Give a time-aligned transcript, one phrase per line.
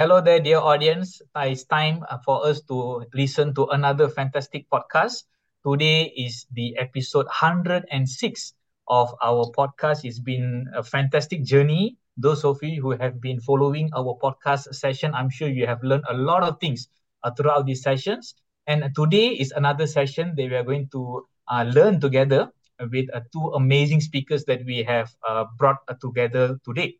[0.00, 1.20] Hello there, dear audience.
[1.36, 5.24] It's time uh, for us to listen to another fantastic podcast.
[5.60, 8.54] Today is the episode 106
[8.88, 10.08] of our podcast.
[10.08, 11.98] It's been a fantastic journey.
[12.16, 16.04] Those of you who have been following our podcast session, I'm sure you have learned
[16.08, 16.88] a lot of things
[17.22, 18.34] uh, throughout these sessions.
[18.66, 22.48] And today is another session that we are going to uh, learn together
[22.90, 26.96] with uh, two amazing speakers that we have uh, brought uh, together today.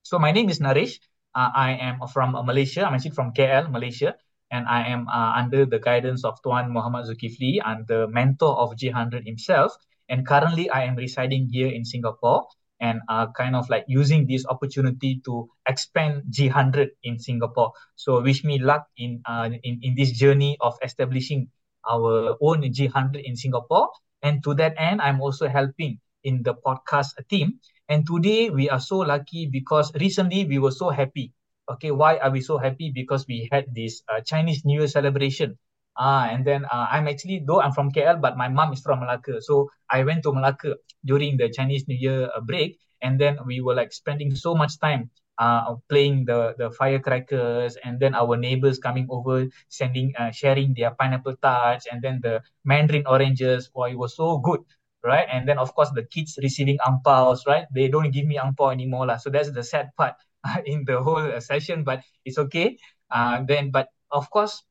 [0.00, 0.96] So my name is Naresh.
[1.34, 2.86] Uh, I am from uh, Malaysia.
[2.86, 4.14] I'm actually from KL, Malaysia,
[4.50, 8.76] and I am uh, under the guidance of Tuan Muhammad Zulkifli and the mentor of
[8.76, 9.76] G100 himself.
[10.08, 12.48] And currently, I am residing here in Singapore
[12.80, 17.72] and uh, kind of like using this opportunity to expand G100 in Singapore.
[17.96, 21.48] So wish me luck in uh, in, in this journey of establishing
[21.88, 23.90] our own G100 in Singapore.
[24.22, 28.80] And to that end, I'm also helping in the podcast team and today we are
[28.80, 31.32] so lucky because recently we were so happy.
[31.70, 32.90] Okay, why are we so happy?
[32.94, 35.58] Because we had this uh, Chinese New Year celebration.
[35.98, 39.00] Ah, and then uh, I'm actually though I'm from KL, but my mom is from
[39.00, 39.42] Malacca.
[39.42, 43.60] So I went to Malacca during the Chinese New Year uh, break, and then we
[43.60, 48.78] were like spending so much time uh, playing the the firecrackers, and then our neighbors
[48.78, 53.68] coming over, sending uh, sharing their pineapple tarts, and then the mandarin oranges.
[53.74, 54.60] Wow, it was so good
[55.04, 55.26] right?
[55.30, 57.66] And then of course the kids receiving angpaos, right?
[57.72, 59.16] They don't give me angpao anymore, lah.
[59.16, 60.14] So that's the sad part
[60.66, 62.76] in the whole session, but it's okay.
[63.10, 64.62] Uh, then, but of course,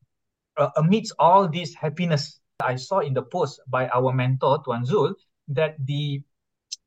[0.58, 5.14] uh, amidst all this happiness, I saw in the post by our mentor Tuan Zul
[5.50, 6.22] that the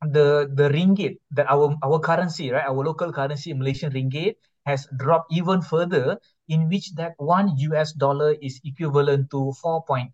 [0.12, 5.32] the the ringgit that our our currency, right, our local currency, Malaysian ringgit, has dropped
[5.32, 6.18] even further.
[6.50, 10.10] In which that one US dollar is equivalent to 4.8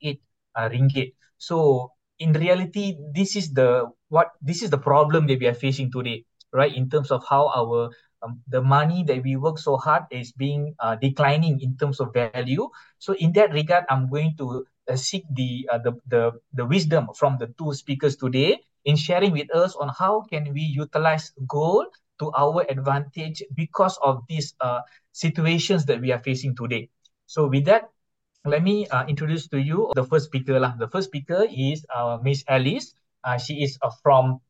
[0.53, 1.17] uh, ringgit.
[1.41, 5.91] So in reality this is the what this is the problem that we are facing
[5.91, 6.75] today right?
[6.75, 7.91] In terms of how our
[8.23, 12.13] um, the money that we work so hard is being uh, declining in terms of
[12.15, 12.69] value.
[12.99, 17.09] So in that regard i'm going to uh, seek the, uh, the the the wisdom
[17.15, 21.87] from the two speakers today in sharing with us on how can we utilize gold
[22.19, 24.81] to our advantage because of these uh,
[25.13, 26.89] situations that we are facing today.
[27.27, 27.91] So with that
[28.47, 30.79] let me uh, introduce to you the first speaker lah.
[30.79, 32.95] The first speaker is uh, Miss Alice.
[33.27, 34.41] Uh, she is uh, from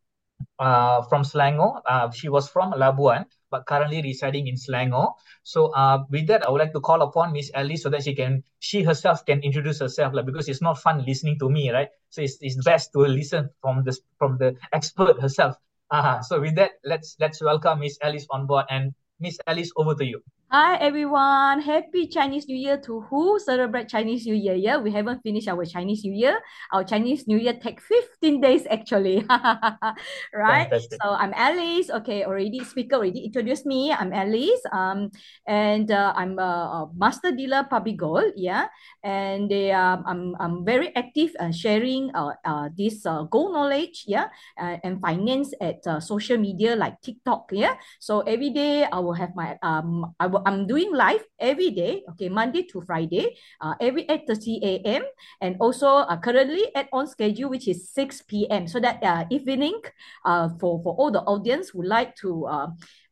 [0.60, 1.80] uh, from Selangor.
[1.88, 5.16] Uh, she was from Labuan, but currently residing in Selangor.
[5.42, 8.14] So uh, with that, I would like to call upon Miss Alice so that she
[8.14, 11.88] can she herself can introduce herself lah, because it's not fun listening to me, right?
[12.12, 15.56] So it's, it's best to listen from the from the expert herself.
[15.90, 19.94] Uh, so with that, let's let's welcome Miss Alice on board and Miss Alice, over
[19.96, 20.20] to you.
[20.46, 24.54] Hi everyone, happy Chinese New Year to who celebrate Chinese New Year.
[24.54, 26.38] Yeah, we haven't finished our Chinese New Year.
[26.70, 29.26] Our Chinese New Year take 15 days actually.
[29.26, 30.70] right?
[30.70, 31.02] Fantastic.
[31.02, 31.90] So I'm Alice.
[31.90, 33.90] Okay, already speaker already introduced me.
[33.90, 34.62] I'm Alice.
[34.70, 35.10] Um
[35.50, 38.70] and uh, I'm a, a, master dealer public gold, yeah.
[39.02, 44.06] And they um, I'm I'm very active uh, sharing uh, uh this uh, gold knowledge,
[44.06, 44.30] yeah,
[44.62, 47.74] uh, and finance at uh, social media like TikTok, yeah.
[47.98, 52.02] So every day I will have my um I will I'm doing live every day,
[52.10, 55.02] okay, Monday to Friday, uh, every 8.30 a.m.
[55.40, 58.66] And also uh, currently at on schedule, which is 6 p.m.
[58.66, 59.80] So that uh, evening
[60.24, 62.66] uh, for, for all the audience who like to uh,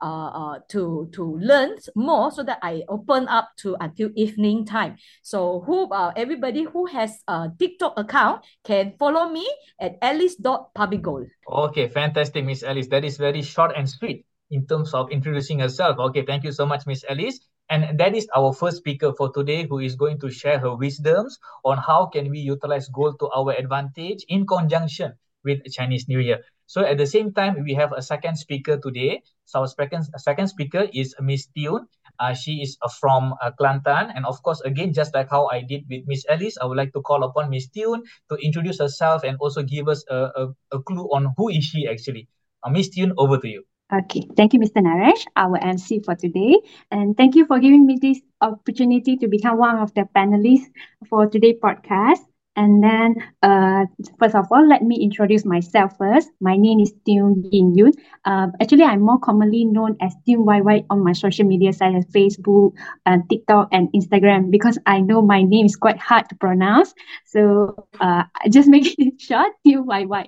[0.04, 4.96] uh, uh, to to learn more so that I open up to until evening time.
[5.22, 9.48] So who uh, everybody who has a TikTok account can follow me
[9.80, 11.28] at alice.publicgold.
[11.48, 12.88] Okay, fantastic, Miss Alice.
[12.88, 15.98] That is very short and sweet in terms of introducing herself.
[15.98, 17.40] Okay, thank you so much, Miss Alice.
[17.70, 21.38] And that is our first speaker for today who is going to share her wisdoms
[21.64, 26.40] on how can we utilize gold to our advantage in conjunction with Chinese New Year.
[26.66, 29.22] So at the same time, we have a second speaker today.
[29.44, 31.84] So our second, second speaker is Miss Tiun.
[32.20, 34.12] Uh, she is uh, from uh, Kelantan.
[34.14, 36.92] And of course, again, just like how I did with Miss Alice, I would like
[36.94, 38.00] to call upon Miss Tiun
[38.30, 40.42] to introduce herself and also give us a, a,
[40.72, 42.28] a clue on who is she actually.
[42.62, 43.64] Uh, Miss Tiun, over to you.
[43.94, 44.82] Okay, thank you, Mr.
[44.82, 46.58] Naresh, our MC for today.
[46.90, 50.66] And thank you for giving me this opportunity to become one of the panelists
[51.08, 52.18] for today's podcast.
[52.56, 53.86] And then, uh,
[54.18, 56.30] first of all, let me introduce myself first.
[56.40, 57.92] My name is Tiun Yin Yun.
[58.24, 62.08] Uh, actually, I'm more commonly known as Tiun YY on my social media sites like
[62.10, 62.74] Facebook,
[63.06, 66.94] uh, TikTok, and Instagram because I know my name is quite hard to pronounce.
[67.26, 70.26] So uh, just make it short, Tiun YY.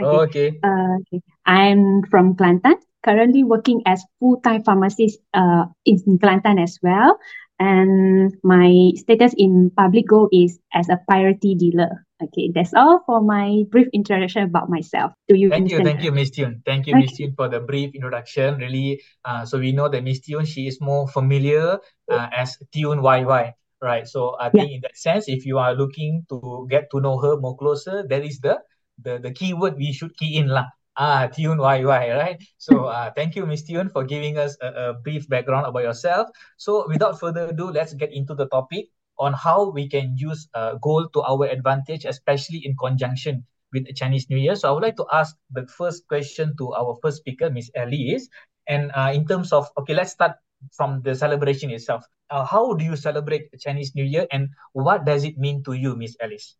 [0.00, 0.08] Okay.
[0.08, 0.60] Oh, okay.
[0.62, 1.22] Uh, okay.
[1.46, 7.20] I'm from Kelantan, currently working as full-time pharmacist uh, in Kelantan as well.
[7.60, 12.04] And my status in public gold is as a priority dealer.
[12.22, 15.12] Okay, that's all for my brief introduction about myself.
[15.28, 16.64] To you, thank you, thank you, Miss Tiun.
[16.64, 17.02] Thank you, okay.
[17.04, 18.56] Miss Tiun, for the brief introduction.
[18.58, 21.78] Really, uh, so we know that Miss Tiun, she is more familiar
[22.10, 23.52] uh, as Tiun YY,
[23.82, 24.08] right?
[24.08, 24.74] So I think yeah.
[24.76, 28.24] in that sense, if you are looking to get to know her more closer, that
[28.24, 28.58] is the
[28.98, 30.70] the the keyword we should key in lah.
[30.96, 32.38] Ah, Tiun YY, right?
[32.58, 36.28] So uh, thank you, Miss Tiun, for giving us a, a brief background about yourself.
[36.56, 38.86] So without further ado, let's get into the topic
[39.18, 43.92] on how we can use uh, gold to our advantage, especially in conjunction with the
[43.92, 44.54] Chinese New Year.
[44.54, 48.28] So I would like to ask the first question to our first speaker, Miss Alice.
[48.68, 50.32] And uh, in terms of, okay, let's start
[50.72, 52.04] from the celebration itself.
[52.30, 55.94] Uh, how do you celebrate Chinese New Year and what does it mean to you,
[55.96, 56.56] Miss Alice?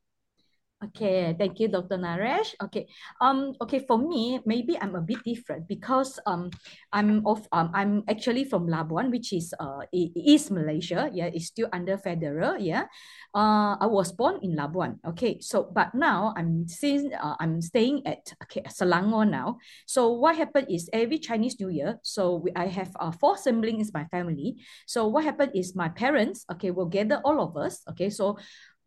[0.83, 1.97] Okay, thank you, Dr.
[1.97, 2.53] Naresh.
[2.61, 2.85] Okay,
[3.17, 6.51] um, okay, for me, maybe I'm a bit different because um,
[6.93, 11.09] I'm of um, I'm actually from Labuan, which is uh, East Malaysia.
[11.09, 12.61] Yeah, it's still under federal.
[12.61, 12.85] Yeah,
[13.33, 15.01] uh, I was born in Labuan.
[15.09, 19.57] Okay, so but now I'm since uh, I'm staying at okay Selangor now.
[19.89, 23.89] So what happened is every Chinese New Year, so we, I have uh, four siblings
[23.89, 24.61] in my family.
[24.85, 27.81] So what happened is my parents, okay, will gather all of us.
[27.89, 28.37] Okay, so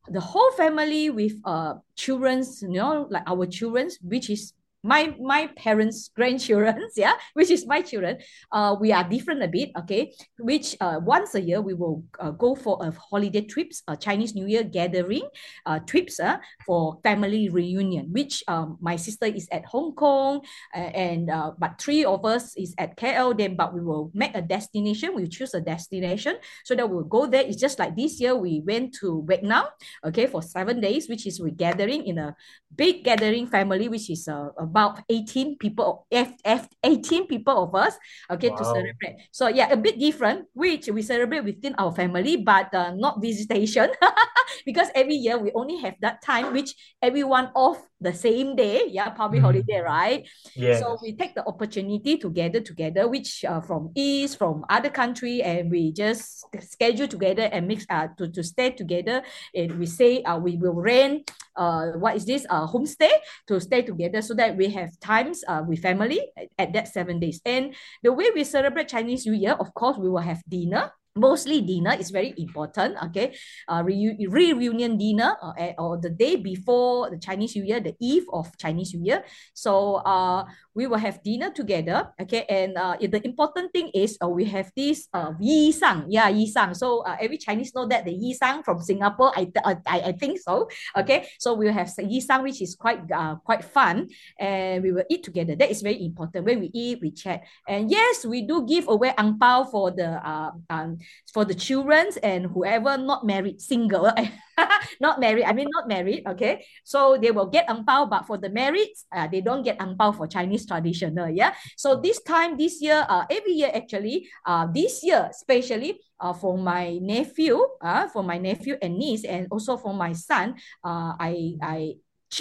[0.10, 5.48] the whole family with uh children's you know like our children's which is my my
[5.58, 8.18] parents grandchildren yeah which is my children
[8.52, 10.14] uh we are different a bit okay?
[10.40, 14.36] Which uh once a year we will uh, go for a holiday trips a chinese
[14.36, 15.28] new year gathering
[15.66, 20.42] uh trips uh, for family reunion which um my sister is at hong kong
[20.76, 24.36] uh, and uh but three of us is at kl then but we will make
[24.36, 27.42] a destination we choose a destination so that we'll go there.
[27.42, 29.66] It's just like this year we went to vietnam
[30.06, 32.36] okay for seven days which is we gathering in a
[32.76, 37.98] big gathering family which is uh, about 18 people F, F, 18 people of us
[38.30, 38.58] okay wow.
[38.58, 42.92] to celebrate so yeah a bit different which we celebrate within our family but uh,
[42.96, 43.90] not visitation
[44.66, 49.10] because every year we only have that time which everyone off the same day yeah
[49.10, 49.46] public mm.
[49.46, 50.82] holiday right yes.
[50.82, 55.42] so we take the opportunity to gather together which uh, from east from other country
[55.42, 59.24] and we just schedule together and mix uh, to, to stay together
[59.56, 63.12] and we say uh, we will rent uh, what is this uh, homestay
[63.48, 67.20] to stay together so that we have times uh, with family at, at that seven
[67.20, 67.42] days.
[67.46, 71.62] And the way we celebrate chinese new year of course we will have dinner mostly
[71.62, 73.34] dinner is very important okay?
[73.68, 78.26] Uh, re- reunion dinner uh, or the day before the chinese new year the eve
[78.32, 79.24] of chinese new year.
[79.54, 82.46] So uh, we will have dinner together okay?
[82.50, 86.06] And uh, the important thing is uh, we have this uh, yi sang.
[86.10, 86.74] Yeah yi sang.
[86.74, 90.12] So uh, every chinese know that the yi sang from singapore I, uh, I i
[90.14, 91.28] think so okay?
[91.40, 94.10] So we'll have yi sang which is quite uh, quite fun
[94.40, 95.56] and we will eat together.
[95.56, 96.46] That is very important.
[96.46, 97.44] When we eat we chat.
[97.68, 100.98] And yes we do give away ang pao for the uh, um,
[101.34, 104.10] for the children and whoever not married, single,
[105.02, 106.66] not married, I mean not married, okay?
[106.84, 109.98] So they will get ang pao, but for the married, uh, they don't get ang
[109.98, 111.54] pao for Chinese traditional, yeah?
[111.78, 116.58] So this time, this year, uh, every year actually, uh, this year especially, uh, for
[116.58, 121.54] my nephew, uh, for my nephew and niece, and also for my son, uh, I,
[121.62, 121.80] I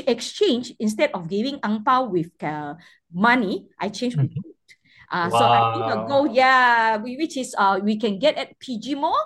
[0.07, 2.75] exchange instead of giving ang pao with uh,
[3.13, 4.56] money, I change mm-hmm.
[5.11, 5.39] Uh, wow.
[5.39, 8.95] So I think a goal, yeah, we, which is uh, we can get at PG
[8.95, 9.19] Mall.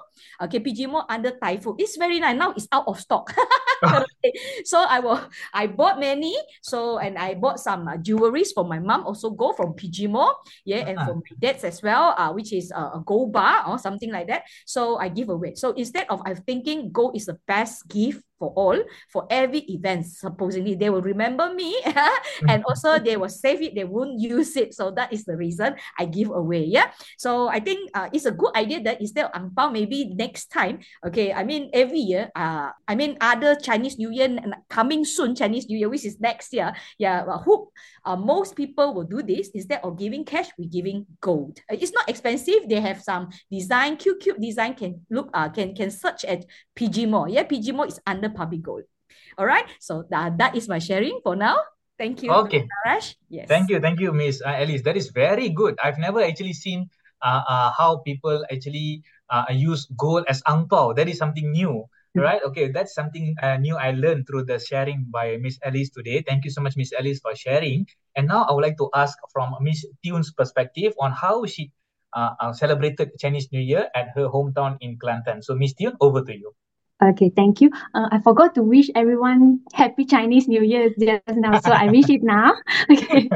[0.42, 1.76] Okay, PG Mall under Typhoon.
[1.78, 2.36] It's very nice.
[2.36, 3.32] Now it's out of stock.
[4.64, 5.20] So I will,
[5.52, 6.36] I bought many.
[6.62, 10.36] So, and I bought some uh, jewelries for my mom also go from PG Mall.
[10.64, 13.78] Yeah, and for my dad's as well, uh, which is uh, a gold bar or
[13.78, 14.44] something like that.
[14.66, 15.54] So I give away.
[15.54, 18.80] So instead of I'm thinking gold is the best gift for all
[19.12, 20.74] for every event supposedly.
[20.74, 21.76] They will remember me
[22.48, 24.72] and also they will save it they won't use it.
[24.72, 26.96] So that is the reason i give away yeah.
[27.20, 30.48] So i think uh, it's a good idea that instead of ang pao maybe next
[30.48, 34.32] time okay i mean every year uh i mean other chinese new year
[34.72, 37.68] coming soon chinese new year which is next year yeah well, who
[38.04, 39.50] uh, most people will do this.
[39.52, 41.60] Instead of giving cash we're giving gold.
[41.70, 42.64] Uh, it's not expensive.
[42.68, 46.44] They have some design cute cute design can look uh can can search at
[46.74, 47.44] pg mall yeah.
[47.44, 48.84] Pg mall is under public gold.
[49.38, 49.66] All right.
[49.78, 51.58] So that, that is my sharing for now.
[51.98, 52.32] Thank you.
[52.32, 52.66] Okay.
[52.86, 53.14] Naresh.
[53.28, 53.48] Yes.
[53.48, 53.80] Thank you.
[53.80, 54.82] Thank you, Miss uh, Alice.
[54.82, 55.76] That is very good.
[55.82, 56.88] I've never actually seen
[57.20, 60.92] uh, uh, how people actually uh, use gold as ang pao.
[60.92, 61.84] That is something new.
[62.16, 62.42] Right.
[62.42, 62.72] Okay.
[62.72, 66.24] That's something uh, new I learned through the sharing by Miss Alice today.
[66.26, 67.86] Thank you so much, Miss Alice, for sharing.
[68.16, 71.70] And now I would like to ask from Miss Tiun's perspective on how she
[72.12, 75.44] uh, uh, celebrated Chinese New Year at her hometown in Kelantan.
[75.44, 76.50] So, Miss Tiun, over to you.
[77.02, 77.70] Okay, thank you.
[77.94, 82.08] Uh, I forgot to wish everyone happy Chinese New Year just now, so I wish
[82.10, 82.52] it now.
[82.92, 83.30] Okay.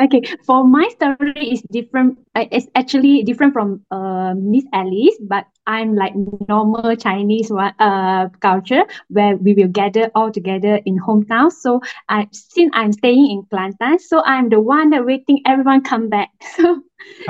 [0.00, 2.18] Okay, for my story is different.
[2.34, 6.14] Uh, it's actually different from uh, Miss Alice, but I'm like
[6.48, 11.50] normal Chinese uh culture where we will gather all together in hometown.
[11.52, 16.08] So I since I'm staying in Kelantan, so I'm the one that waiting everyone come
[16.08, 16.30] back.
[16.56, 16.82] So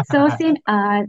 [0.04, 1.02] so since uh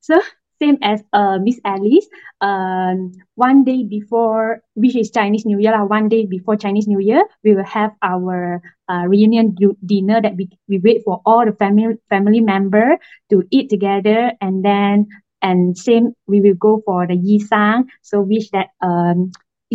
[0.00, 0.20] so
[0.60, 2.06] same as uh Miss Alice.
[2.40, 7.00] Um, one day before, which is Chinese New Year, uh, one day before Chinese New
[7.00, 11.44] Year, we will have our uh, reunion d- dinner that we, we wait for all
[11.44, 12.98] the family family member
[13.30, 15.06] to eat together, and then
[15.42, 17.84] and same we will go for the Yi Sang.
[18.02, 19.32] So wish that um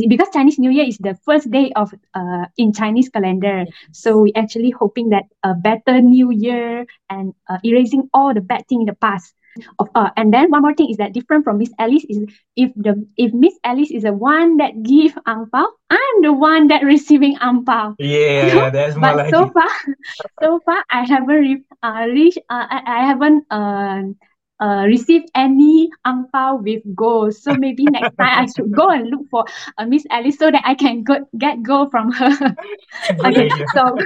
[0.08, 3.66] because Chinese New Year is the first day of uh in Chinese calendar.
[3.92, 8.68] So we actually hoping that a better new year and uh, erasing all the bad
[8.68, 9.34] thing in the past.
[9.80, 12.24] Of uh, and then one more thing is that different from Miss Alice is
[12.56, 16.68] if the if Miss Alice is the one that give ang pao, I'm the one
[16.68, 17.96] that receiving ang pao.
[18.00, 19.72] Yeah, that's more but like so far,
[20.44, 24.04] so far I haven't re- uh, reached uh, I, I haven't uh
[24.60, 27.36] uh, receive any ang pao with gold.
[27.36, 29.46] So maybe next time I should go and look for
[29.78, 32.32] uh, Miss Alice so that I can go, get gold from her.
[33.26, 33.98] okay, so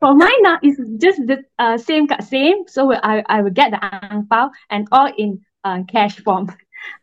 [0.00, 2.66] for mine now is just the uh, same same.
[2.66, 6.50] So I, I will get the ang pao and all in uh, cash form.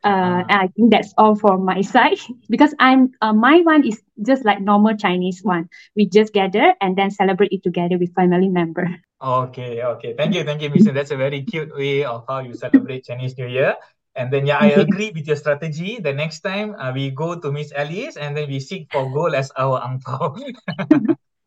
[0.04, 2.18] Uh, uh, I think that's all for my side
[2.50, 5.70] because I'm uh, my one is just like normal Chinese one.
[5.96, 8.90] We just gather and then celebrate it together with family member.
[9.18, 10.14] Okay, okay.
[10.14, 10.86] Thank you, thank you, Miss.
[10.86, 13.76] That's a very cute way of how you celebrate Chinese New Year.
[14.16, 15.98] And then, yeah, I agree with your strategy.
[16.00, 19.34] The next time uh, we go to Miss Alice and then we seek for gold
[19.34, 20.02] as our ang.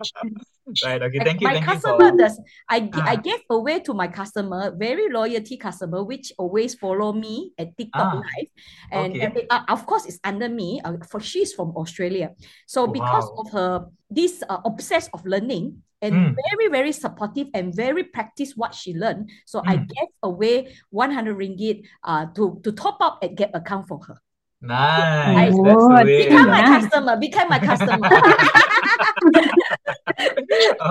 [0.85, 1.03] right.
[1.03, 1.19] Okay.
[1.21, 1.49] Thank you.
[1.49, 2.17] My thank customer you for...
[2.17, 2.41] does.
[2.69, 3.17] I I Ah.
[3.17, 8.23] gave away to my customer, very loyalty customer, which always follow me at TikTok Ah,
[8.23, 8.49] live,
[8.93, 9.21] and, okay.
[9.25, 10.81] and it- uh, of course it's under me.
[10.85, 12.33] Uh, for she's from Australia,
[12.67, 13.43] so because Wow.
[13.43, 13.73] of her
[14.11, 16.33] this uh, obsessed of learning and Mm.
[16.33, 19.29] very very supportive and very practice what she learned.
[19.45, 19.87] So I Mm.
[19.93, 20.55] gave away
[20.89, 24.17] one hundred ringgit uh to to top up at Gap account for her.
[24.63, 25.55] Nice.
[25.57, 26.29] Oh, That's the way.
[26.29, 27.17] Become my customer.
[27.17, 28.09] Become my customer.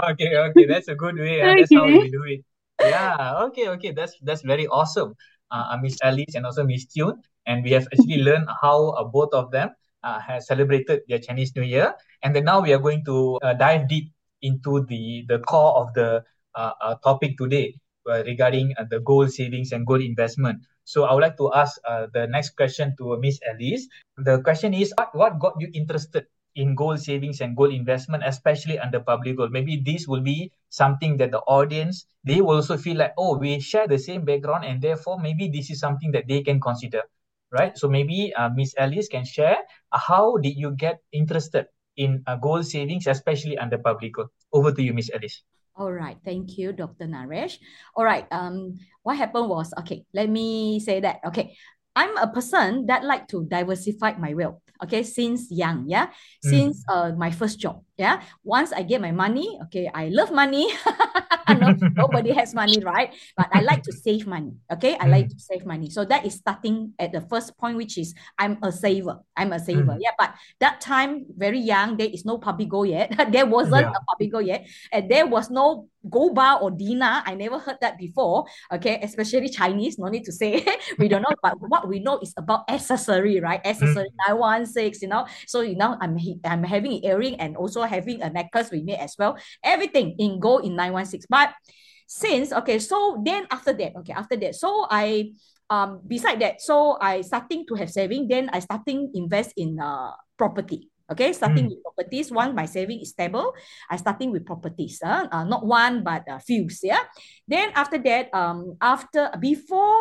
[0.10, 1.42] okay, okay, that's a good way.
[1.42, 2.44] Uh, that's how we do it.
[2.82, 3.92] Yeah, okay, okay.
[3.92, 5.14] That's that's very awesome.
[5.52, 9.04] Uh, uh, Miss Alice and also Miss Tiun, and we have actually learned how uh,
[9.04, 9.70] both of them
[10.04, 13.54] uh, have celebrated their Chinese New Year, and then now we are going to uh,
[13.54, 14.10] dive deep
[14.42, 16.24] into the the core of the
[16.56, 17.76] uh, uh, topic today
[18.10, 20.60] uh, regarding uh, the gold savings and gold investment.
[20.90, 23.86] So I would like to ask uh, the next question to Miss Alice.
[24.18, 28.82] The question is, what, what got you interested in gold savings and gold investment, especially
[28.82, 29.52] under public gold.
[29.54, 33.62] Maybe this will be something that the audience they will also feel like, oh, we
[33.62, 37.06] share the same background, and therefore maybe this is something that they can consider,
[37.54, 37.78] right?
[37.78, 39.62] So maybe uh, Miss Alice can share
[39.94, 41.68] uh, how did you get interested
[41.98, 44.34] in uh, gold savings, especially under public gold.
[44.52, 45.46] Over to you, Miss Alice.
[45.80, 47.08] All right, thank you, Dr.
[47.08, 47.56] Naresh.
[47.96, 50.04] All right, um, what happened was okay.
[50.14, 51.56] Let me say that okay,
[51.96, 54.60] I'm a person that like to diversify my wealth.
[54.84, 56.12] Okay, since young, yeah,
[56.44, 56.52] Mm.
[56.52, 58.24] since uh my first job, yeah.
[58.48, 60.72] Once I get my money, okay, I love money.
[61.60, 63.12] no, nobody has money, right?
[63.36, 64.56] But I like to save money.
[64.72, 65.36] Okay, I like Mm.
[65.36, 65.90] to save money.
[65.92, 69.20] So that is starting at the first point, which is I'm a saver.
[69.36, 70.00] I'm a saver.
[70.00, 70.00] Mm.
[70.00, 70.32] Yeah, but
[70.64, 73.12] that time very young, there is no Papigo yet.
[73.36, 73.92] there wasn't Yeah.
[73.92, 74.64] a Papigo yet,
[74.96, 77.24] and there was no Gold bar or Dinar.
[77.28, 78.46] I never heard that before.
[78.72, 80.00] Okay, especially Chinese.
[80.00, 80.64] No need to say.
[80.98, 83.60] we don't know, but what we know is about accessory, right?
[83.68, 85.02] Accessory nine one six.
[85.04, 86.16] You know, so you know I'm
[86.48, 89.34] I'm having an earring and also having a necklace with me as well.
[89.66, 91.26] Everything in gold in nine one six.
[91.26, 91.58] But
[92.06, 95.34] since okay, so then after that, okay, after that, so I
[95.70, 98.30] um beside that, so I starting to have saving.
[98.30, 100.90] Then I starting invest in uh property.
[101.10, 101.74] Okay, starting Mm.
[101.74, 102.30] with properties.
[102.30, 103.58] One, my saving is stable.
[103.90, 105.02] I starting with properties.
[105.02, 106.70] Uh, uh not one but uh, few.
[106.86, 107.02] Yeah.
[107.50, 109.98] Then after that, um, after before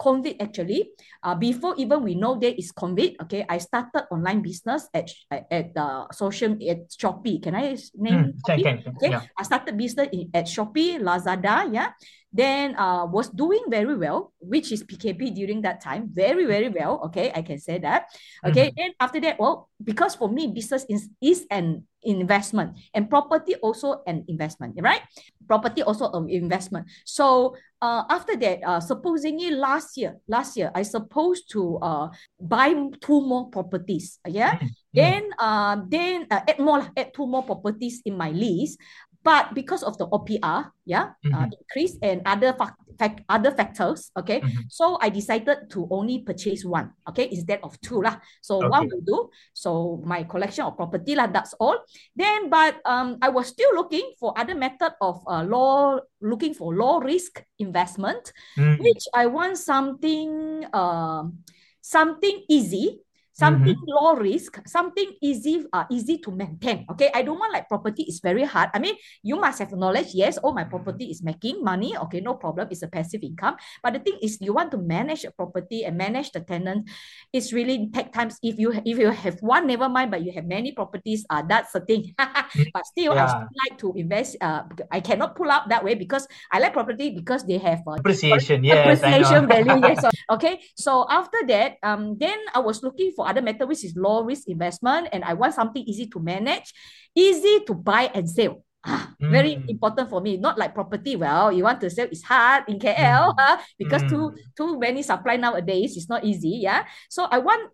[0.00, 0.90] COVID actually,
[1.22, 5.74] uh, before even we know there is COVID, okay, I started online business at at,
[5.74, 7.42] the uh, social at Shopee.
[7.42, 8.32] Can I name Mm.
[8.46, 8.62] Can, Shopee?
[8.62, 8.94] can, can.
[8.96, 9.22] Okay, Yeah.
[9.38, 11.92] I started business in, at Shopee, Lazada, yeah.
[12.34, 16.98] Then uh was doing very well, which is PKP during that time, very very well.
[17.06, 18.10] Okay, I can say that.
[18.42, 23.54] Okay, then after that, well, because for me business is is an investment and property
[23.62, 25.00] also an investment, right?
[25.46, 26.90] Property also an investment.
[27.06, 27.54] So
[27.84, 32.08] uh after that, uh supposingly last year, last year I supposed to uh
[32.40, 32.72] buy
[33.04, 34.56] two more properties, yeah.
[34.56, 34.64] Mm.
[34.64, 34.72] Mm.
[34.94, 38.80] Then uh then uh, add more add two more properties in my list.
[39.24, 41.56] But because of the OPR, yeah, uh, Mhm.
[41.56, 44.12] increase and other fac- fact other factors.
[44.12, 44.68] Okay, mm-hmm.
[44.68, 46.92] so I decided to only purchase one.
[47.08, 48.20] Okay, instead of two lah.
[48.44, 48.68] So okay.
[48.68, 49.18] one will do.
[49.56, 51.32] So my collection of property lah.
[51.32, 51.80] That's all.
[52.14, 56.76] Then, but um, I was still looking for other method of uh, law, looking for
[56.76, 58.76] low risk investment, mm.
[58.78, 61.32] which I want something uh,
[61.80, 63.03] something easy
[63.34, 63.90] something mm-hmm.
[63.90, 66.86] low risk, something easy, uh, easy to maintain.
[66.90, 68.70] Okay, I don't want like property is very hard.
[68.72, 70.14] I mean, you must have knowledge.
[70.14, 71.98] Yes, oh, my property is making money.
[71.98, 72.68] Okay, no problem.
[72.70, 73.56] It's a passive income.
[73.82, 76.88] But the thing is, you want to manage a property and manage the tenant.
[77.32, 78.38] It's really take times.
[78.42, 80.14] If you if you have one, never mind.
[80.14, 81.26] But you have many properties.
[81.28, 82.14] Uh, that's the thing.
[82.18, 83.26] but still, yeah.
[83.26, 84.38] I still like to invest.
[84.40, 87.98] Uh, I cannot pull out that way because I like property because they have uh,
[87.98, 88.62] appreciation.
[88.62, 89.82] Yes, appreciation value.
[89.82, 90.04] yes.
[90.30, 90.60] Okay.
[90.76, 94.48] So after that, um, then I was looking for other method, which is low risk
[94.48, 96.72] investment, and I want something easy to manage,
[97.14, 98.64] easy to buy and sell.
[98.84, 99.32] Ah, mm.
[99.32, 100.36] Very important for me.
[100.36, 101.16] Not like property.
[101.16, 103.40] Well, you want to sell, it's hard in KL mm.
[103.40, 104.10] uh, because mm.
[104.12, 105.96] too too many supply nowadays.
[105.96, 106.60] It's not easy.
[106.60, 106.84] Yeah.
[107.08, 107.72] So I want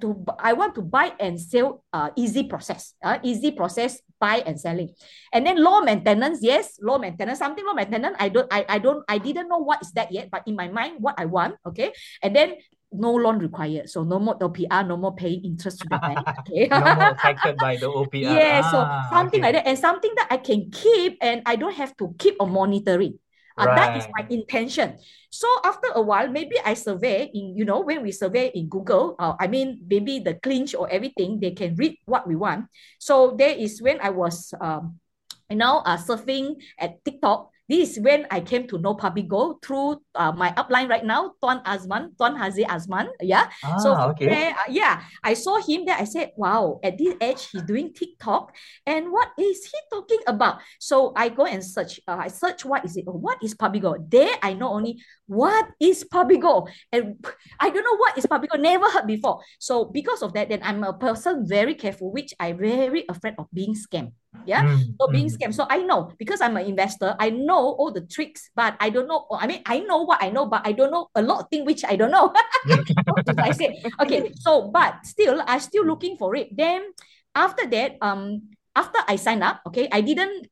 [0.00, 4.56] to I want to buy and sell uh, easy process uh, easy process buy and
[4.56, 4.88] selling
[5.32, 9.04] and then low maintenance yes low maintenance something low maintenance I don't I, I don't
[9.08, 11.92] I didn't know what is that yet but in my mind what I want okay
[12.22, 12.56] and then
[12.92, 13.88] no loan required.
[13.90, 16.18] So no more OPR, no more paying interest to the bank.
[16.46, 16.68] Okay.
[16.70, 18.34] no more affected by the OPR.
[18.34, 18.78] Yeah, ah, so
[19.14, 19.52] something okay.
[19.52, 19.66] like that.
[19.66, 23.18] And something that I can keep and I don't have to keep on monitoring.
[23.56, 23.76] Uh, right.
[23.76, 25.00] That is my intention.
[25.30, 29.16] So after a while, maybe I survey in, you know, when we survey in Google,
[29.18, 32.66] uh, I mean, maybe the clinch or everything, they can read what we want.
[33.00, 35.00] So there is when I was, um,
[35.48, 39.98] you know, uh, surfing at TikTok, this is when I came to know Pabigo through
[40.14, 43.08] uh, my upline right now, Tuan Azman, Tuan Haji Azman.
[43.20, 43.50] Yeah.
[43.64, 44.26] Ah, so okay.
[44.26, 45.96] there, uh, yeah, I saw him there.
[45.98, 48.54] I said, wow, at this age, he's doing TikTok.
[48.86, 50.60] And what is he talking about?
[50.78, 51.98] So I go and search.
[52.06, 53.04] Uh, I search what is it?
[53.06, 53.96] What is Pabigo?
[53.98, 56.66] There, I know only what is Pabigo.
[56.92, 57.18] And
[57.60, 58.56] I don't know what is Pabigo.
[58.56, 59.42] Never heard before.
[59.58, 63.46] So because of that, then I'm a person very careful, which I very afraid of
[63.52, 64.12] being scammed.
[64.44, 64.64] Yeah.
[64.64, 65.36] Mm, so being mm.
[65.36, 65.54] scammed.
[65.54, 69.08] So I know because I'm an investor, I know all the tricks, but I don't
[69.08, 69.26] know.
[69.30, 71.66] I mean, I know what I know, but I don't know a lot of things
[71.66, 72.32] which I don't know.
[73.38, 74.32] I said, okay.
[74.36, 76.54] So, but still, I'm still looking for it.
[76.54, 76.92] Then
[77.34, 80.48] after that, um, after I signed up, okay, I didn't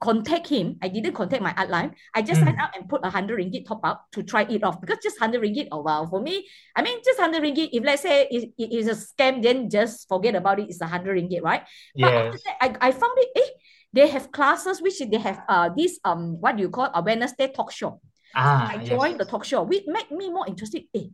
[0.00, 0.76] contact him.
[0.82, 1.94] I didn't contact my outline.
[2.14, 2.44] I just mm.
[2.44, 5.18] signed up and put a hundred ringgit top up to try it off because just
[5.18, 5.68] hundred ringgit.
[5.72, 7.70] Oh wow, for me, I mean just hundred ringgit.
[7.72, 10.68] If let's say it, it is a scam, then just forget about it.
[10.68, 11.62] It's a hundred ringgit, right?
[11.96, 13.28] But after that, I, I found it.
[13.36, 13.50] Eh,
[13.92, 17.48] they have classes which they have uh this um what do you call a Wednesday
[17.48, 18.00] talk show.
[18.34, 19.18] Ah, I joined yes.
[19.18, 20.84] the talk show, which made me more interested.
[20.94, 21.08] Eh,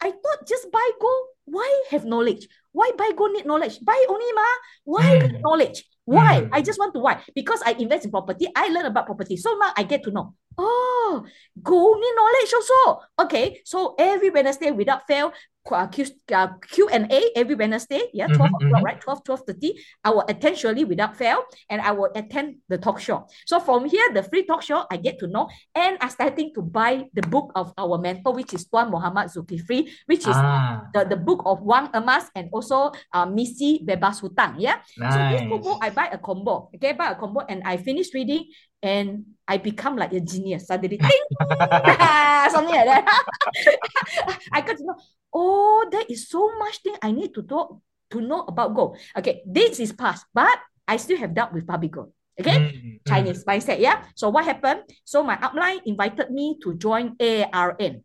[0.00, 1.26] I thought just buy gold.
[1.44, 2.48] Why have knowledge?
[2.72, 3.78] Why buy gold need knowledge?
[3.82, 4.48] Buy only ma.
[4.84, 5.40] Why mm.
[5.40, 5.84] knowledge?
[6.04, 6.42] Why?
[6.42, 6.48] Mm.
[6.52, 7.22] I just want to why?
[7.34, 9.36] Because I invest in property, I learn about property.
[9.36, 10.34] So now I get to know.
[10.58, 11.24] Oh,
[11.62, 13.00] go need knowledge also.
[13.20, 15.32] Okay, so every Wednesday without fail,
[15.70, 18.84] uh, Q, uh, Q&A every Wednesday, yeah, 12 mm-hmm, o'clock, mm-hmm.
[18.84, 19.00] right?
[19.00, 19.70] 12, 12.30.
[20.04, 23.26] I will attend surely without fail, and I will attend the talk show.
[23.46, 26.62] So from here, the free talk show, I get to know, and I'm starting to
[26.62, 30.82] buy the book of our mentor, which is Tuan Muhammad Zulkifli, which is ah.
[30.92, 34.82] the, the book of Wang Emas and also uh, Misi Bebas Hutang, yeah?
[34.98, 35.14] Nice.
[35.14, 38.50] So this book, I buy a combo, okay, buy a combo, and I finish reading,
[38.82, 40.98] and I become like a genius suddenly.
[42.50, 43.04] Something like that.
[44.52, 44.96] I got to know,
[45.32, 48.98] oh, there is so much thing I need to talk to know about gold.
[49.16, 52.12] Okay, this is past, but I still have doubt with public gold.
[52.38, 53.04] Okay, mm-hmm.
[53.08, 53.80] Chinese mindset.
[53.80, 54.04] Yeah.
[54.14, 54.88] So what happened?
[55.04, 58.04] So my upline invited me to join ARN.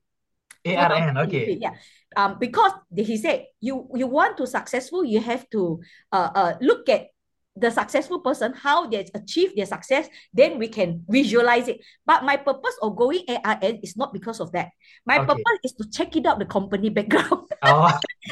[0.68, 1.58] ARN, okay.
[1.60, 1.76] Yeah.
[2.16, 5.80] Um, because he said you you want to successful, you have to
[6.12, 7.08] uh, uh look at
[7.60, 11.82] the successful person, how they achieve their success, then we can visualize it.
[12.06, 14.70] But my purpose of going ARN is not because of that.
[15.06, 15.28] My okay.
[15.28, 17.46] purpose is to check it out the company background.
[17.64, 17.90] Oh.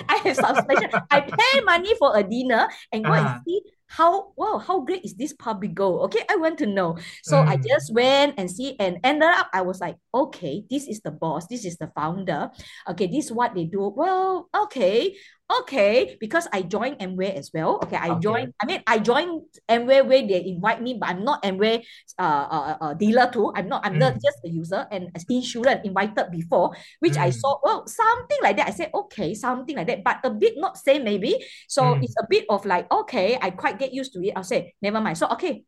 [0.07, 0.91] I have subscription.
[1.09, 3.27] I pay money for a dinner and go uh-huh.
[3.27, 7.37] and see how wow how great is this Pabigo okay i want to know so
[7.37, 7.47] mm.
[7.47, 11.11] i just went and see and ended up i was like okay this is the
[11.11, 12.49] boss this is the founder
[12.89, 17.77] okay this is what they do well okay okay, because I joined Amway as well.
[17.83, 18.19] Okay, I okay.
[18.19, 21.85] joined, I mean, I joined Amway where they invite me, but I'm not Amway
[22.17, 23.51] uh, uh, uh, dealer too.
[23.55, 23.99] I'm not, I'm mm.
[23.99, 27.21] not just a user and as insurance invited before, which mm.
[27.21, 28.67] I saw, well, something like that.
[28.67, 31.37] I said, okay, something like that, but a bit not same maybe.
[31.67, 32.03] So mm.
[32.03, 34.33] it's a bit of like, okay, I quite get used to it.
[34.35, 35.17] I'll say, never mind.
[35.17, 35.63] So, okay,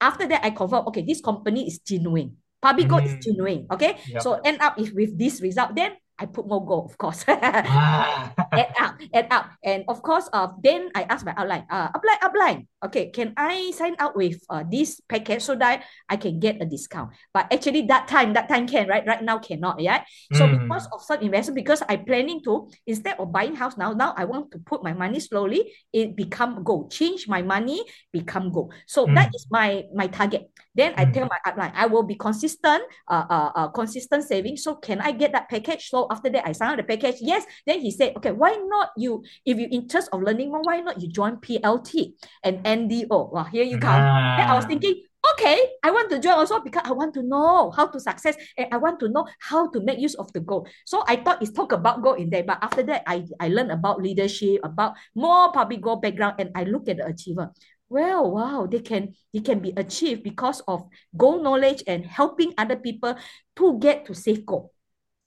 [0.00, 2.36] after that, I confirm, okay, this company is genuine.
[2.60, 3.04] Pabigo mm.
[3.04, 3.66] is genuine.
[3.72, 3.96] Okay.
[4.08, 4.22] Yep.
[4.22, 7.24] So end up if with this result, then I put more gold, of course.
[7.26, 8.28] ah.
[8.52, 9.44] add up, add up.
[9.64, 12.60] And of course, uh, then I asked my outline, uh, upline, upline.
[12.84, 16.66] Okay, can I sign up with uh, this package so that I can get a
[16.66, 17.16] discount?
[17.32, 19.04] But actually, that time, that time can, right?
[19.06, 20.04] Right now cannot, yeah.
[20.36, 20.60] So mm.
[20.60, 24.24] because of some investment, because I planning to instead of buying house now, now I
[24.28, 26.92] want to put my money slowly, it become gold.
[26.92, 27.80] Change my money,
[28.12, 28.74] become gold.
[28.86, 29.14] So mm.
[29.16, 30.52] that is my my target.
[30.74, 31.30] Then I tell mm.
[31.30, 34.56] my upline, I will be consistent, uh, uh, uh, consistent saving.
[34.56, 35.88] So can I get that package?
[35.90, 37.16] So after that, I sign up the package.
[37.20, 37.44] Yes.
[37.66, 39.24] Then he said, okay, why not you?
[39.44, 43.32] If you interest of learning more, why not you join PLT and NDO?
[43.32, 44.00] Well, here you come.
[44.00, 44.36] Ah.
[44.38, 45.02] Then I was thinking,
[45.32, 48.68] okay, I want to join also because I want to know how to success and
[48.72, 50.66] I want to know how to make use of the goal.
[50.86, 53.72] So I thought it's talk about goal in there, but after that, I, I learned
[53.72, 57.50] about leadership, about more public goal background, and I look at the achiever
[57.90, 60.86] well wow they can they can be achieved because of
[61.18, 63.18] goal knowledge and helping other people
[63.58, 64.70] to get to safe goal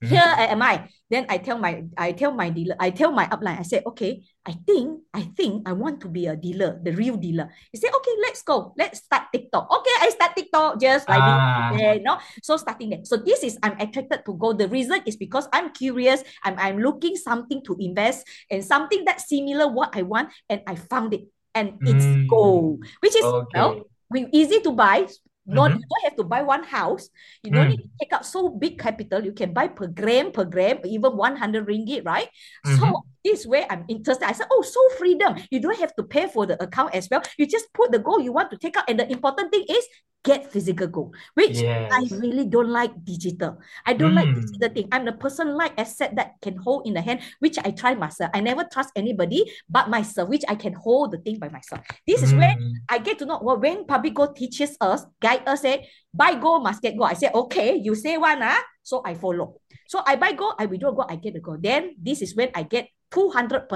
[0.02, 0.16] mm-hmm.
[0.16, 0.88] here am i?
[1.12, 4.24] Then i tell my i tell my dealer i tell my upline i say okay
[4.48, 7.52] i think i think i want to be a dealer the real dealer.
[7.70, 8.72] He said okay let's go.
[8.80, 9.68] Let's start tiktok.
[9.70, 11.70] Okay i start tiktok just like ah.
[11.76, 12.18] there, you know?
[12.42, 13.04] So starting there.
[13.04, 14.56] So this is i'm attracted to go.
[14.56, 19.28] The reason is because i'm curious i'm, I'm looking something to invest and something that's
[19.28, 22.28] similar what i want and i found it and it's mm.
[22.28, 23.46] gold, which is okay.
[23.54, 25.06] well, we easy to buy.
[25.46, 25.80] Not mm-hmm.
[25.80, 27.10] you don't have to buy one house.
[27.42, 27.70] You don't mm.
[27.76, 29.22] need to take out so big capital.
[29.22, 32.28] You can buy per gram, per gram, even 100 ringgit, right?
[32.64, 32.80] Mm-hmm.
[32.80, 34.26] So this way I'm interested.
[34.26, 35.36] I said, oh, so freedom.
[35.50, 37.22] You don't have to pay for the account as well.
[37.36, 38.88] You just put the gold you want to take out.
[38.88, 39.84] And the important thing is
[40.24, 41.92] get physical gold, which yes.
[41.92, 43.60] I really don't like digital.
[43.86, 44.24] I don't mm.
[44.24, 44.88] like digital thing.
[44.90, 48.30] I'm the person like asset that can hold in the hand, which I try myself.
[48.34, 51.84] I never trust anybody but myself, which I can hold the thing by myself.
[52.08, 52.38] This is mm.
[52.40, 52.56] where
[52.88, 56.64] I get to know well, when public gold teaches us, guide us, say, buy gold,
[56.64, 57.10] must get gold.
[57.10, 59.60] I say, okay, you say one, ah, so I follow.
[59.86, 61.62] So I buy gold, I withdraw gold, I get the gold.
[61.62, 63.68] Then this is when I get 200%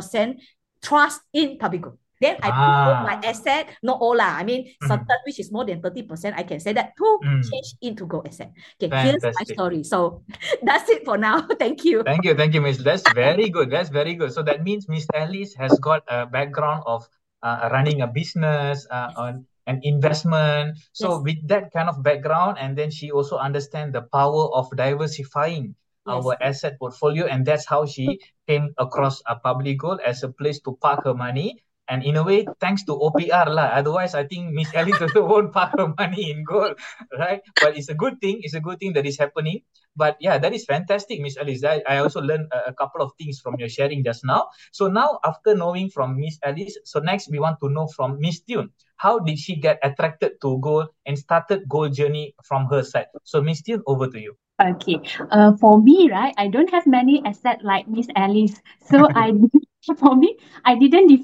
[0.82, 1.98] trust in public gold.
[2.20, 2.58] Then I ah.
[2.58, 4.34] put my asset, not all lah.
[4.34, 4.88] I mean, mm.
[4.88, 7.42] certain which is more than 30%, I can say that to mm.
[7.46, 8.50] change into gold asset.
[8.76, 9.22] Okay, Fantastic.
[9.22, 9.82] here's my story.
[9.84, 10.22] So
[10.62, 11.46] that's it for now.
[11.62, 12.02] thank you.
[12.02, 12.34] Thank you.
[12.34, 12.82] Thank you, Miss.
[12.82, 13.70] That's very good.
[13.70, 14.32] That's very good.
[14.32, 17.06] So that means Miss Alice has got a background of
[17.42, 20.78] uh, running a business, uh, on an investment.
[20.92, 21.22] So yes.
[21.22, 25.76] with that kind of background, and then she also understands the power of diversifying
[26.08, 26.10] yes.
[26.10, 30.58] our asset portfolio, and that's how she came across a public gold as a place
[30.66, 33.72] to park her money and in a way, thanks to OPR lah.
[33.72, 36.76] Otherwise, I think Miss Alice also won't park her money in gold,
[37.16, 37.40] right?
[37.60, 38.40] But it's a good thing.
[38.44, 39.64] It's a good thing that is happening.
[39.96, 41.64] But yeah, that is fantastic, Miss Alice.
[41.64, 44.46] I, I also learned a, a, couple of things from your sharing just now.
[44.70, 48.40] So now, after knowing from Miss Alice, so next we want to know from Miss
[48.40, 48.70] Tune.
[48.98, 53.06] How did she get attracted to gold and started gold journey from her side?
[53.24, 54.34] So Miss Tiun, over to you.
[54.60, 54.98] Okay.
[55.30, 58.58] Uh, for me, right, I don't have many assets like Miss Alice.
[58.90, 59.32] So I
[59.98, 61.14] for me, I didn't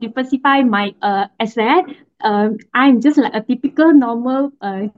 [0.00, 1.84] diversify my uh, asset.
[2.24, 4.88] Uh, I'm just like a typical normal uh,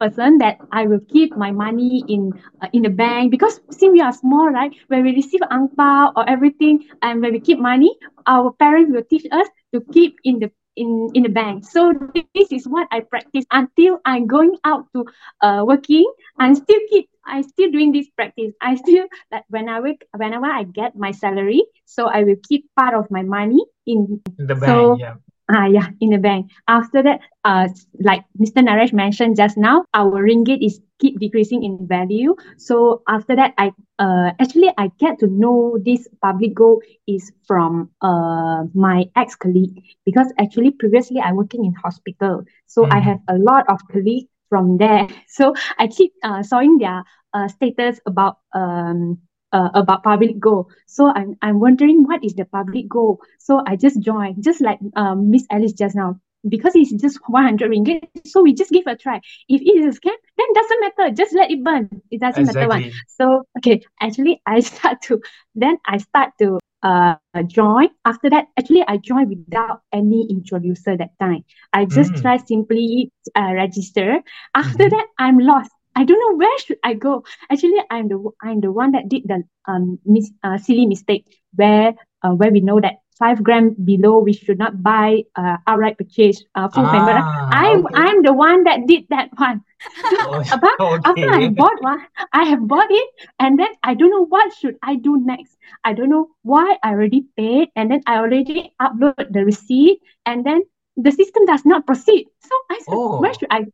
[0.00, 4.00] person that I will keep my money in uh, in the bank because since we
[4.00, 4.72] are small, right?
[4.88, 7.92] When we receive ang or everything, and when we keep money,
[8.26, 11.64] our parents will teach us to keep in the in in the bank.
[11.64, 15.04] So this is what I practice until I'm going out to
[15.40, 16.06] uh working.
[16.38, 18.54] I still keep I still doing this practice.
[18.60, 22.68] I still like when I work whenever I get my salary, so I will keep
[22.76, 24.70] part of my money in, in the bank.
[24.70, 25.16] So, yeah.
[25.48, 26.50] Ah, yeah, in the bank.
[26.66, 27.68] After that, uh,
[28.00, 28.66] like Mr.
[28.66, 32.34] Naresh mentioned just now, our ringgit is keep decreasing in value.
[32.56, 37.90] So after that, I uh actually I get to know this public goal is from
[38.02, 42.92] uh my ex colleague because actually previously I working in hospital, so mm-hmm.
[42.92, 45.08] I have a lot of colleagues from there.
[45.28, 47.04] So I keep uh sawing their
[47.34, 49.18] uh status about um
[49.52, 50.70] uh, about public goal.
[50.86, 53.20] So I'm, I'm wondering what is the public goal.
[53.38, 57.70] So I just joined, just like um, Miss Alice just now, because it's just 100
[57.70, 58.08] ringgit.
[58.24, 59.20] So we just give a try.
[59.48, 61.14] If it is a scam, then doesn't matter.
[61.14, 61.88] Just let it burn.
[62.10, 62.66] It doesn't exactly.
[62.66, 62.92] matter what.
[63.08, 65.20] So, okay, actually I start to,
[65.54, 67.88] then I start to uh, join.
[68.04, 71.44] After that, actually I joined without any introducer that time.
[71.72, 72.22] I just mm.
[72.22, 74.20] try simply uh, register.
[74.54, 74.96] After mm-hmm.
[74.96, 75.70] that, I'm lost.
[75.96, 77.24] I don't know where should I go.
[77.50, 81.24] Actually, I'm the I'm the one that did the um mis- uh, silly mistake
[81.56, 85.96] where uh, where we know that five gram below we should not buy uh, outright
[85.96, 87.24] purchase uh, full ah, payment.
[87.48, 87.94] I'm okay.
[87.96, 89.64] I'm the one that did that one.
[90.28, 91.24] oh, okay.
[91.24, 94.76] After I bought one, I have bought it, and then I don't know what should
[94.82, 95.56] I do next.
[95.84, 100.44] I don't know why I already paid, and then I already upload the receipt, and
[100.44, 100.62] then
[100.96, 102.28] the system does not proceed.
[102.44, 103.20] So I said, oh.
[103.20, 103.64] where should I?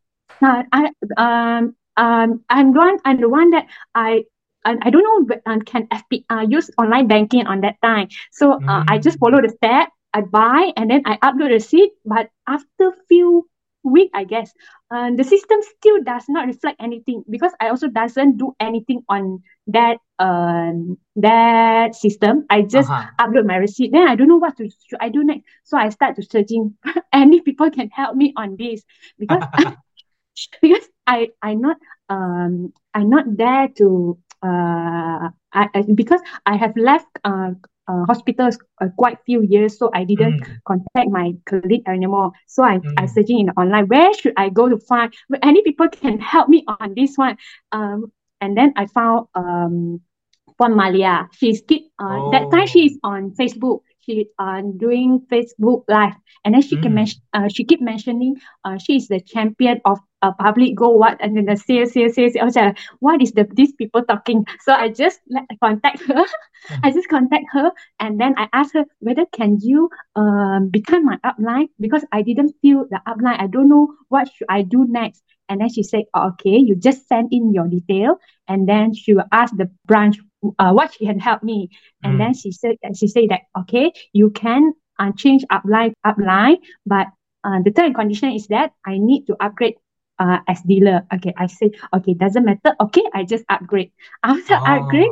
[0.40, 4.24] Uh, I um um I'm one I'm the one that I
[4.64, 8.08] and I don't know um, can FP uh, use online banking on that time.
[8.30, 8.84] So uh, mm.
[8.88, 9.88] I just follow the step.
[10.14, 11.92] I buy and then I upload the receipt.
[12.04, 13.48] But after few
[13.82, 14.52] week, I guess,
[14.90, 19.42] uh, the system still does not reflect anything because I also doesn't do anything on
[19.68, 22.46] that um that system.
[22.50, 23.10] I just uh-huh.
[23.18, 23.92] upload my receipt.
[23.92, 25.44] Then I don't know what to should I do next.
[25.64, 26.76] So I start to searching.
[27.12, 28.82] Any people can help me on this
[29.18, 29.42] because
[30.60, 31.76] because I I not
[32.08, 37.52] um I'm not there to uh I, I because I have left uh
[37.88, 40.58] uh, hospitals uh, quite few years, so I didn't mm.
[40.64, 42.32] contact my colleague anymore.
[42.46, 42.94] So I mm.
[42.96, 46.64] I searching in online where should I go to find any people can help me
[46.66, 47.36] on this one.
[47.72, 50.00] Um, and then I found um,
[50.60, 51.28] Puan Malia.
[51.32, 52.30] She's keep uh, oh.
[52.30, 56.82] that time she is on Facebook she uh, doing Facebook live, and then she mm.
[56.82, 60.90] can mention, uh, she keep mentioning, uh, she is the champion of uh, public go
[60.90, 62.36] what and then the sales, sales, sales.
[62.40, 64.46] I was like, what is the these people talking?
[64.60, 66.24] So I just let contact her.
[66.24, 66.80] Mm.
[66.84, 71.18] I just contact her, and then I asked her whether can you um become my
[71.24, 73.40] upline because I didn't feel the upline.
[73.40, 75.22] I don't know what should I do next.
[75.48, 78.16] And then she said, oh, okay, you just send in your detail,
[78.48, 80.18] and then she will ask the branch
[80.58, 81.70] uh, what she can help me.
[82.02, 82.18] And mm.
[82.18, 87.08] then she said, she said that, okay, you can uh, change upline, upline, but
[87.44, 89.74] uh, the term and condition is that I need to upgrade
[90.18, 91.02] uh, as dealer.
[91.14, 92.74] Okay, I say, okay, doesn't matter.
[92.80, 93.90] Okay, I just upgrade.
[94.22, 94.64] After oh.
[94.64, 95.10] upgrade,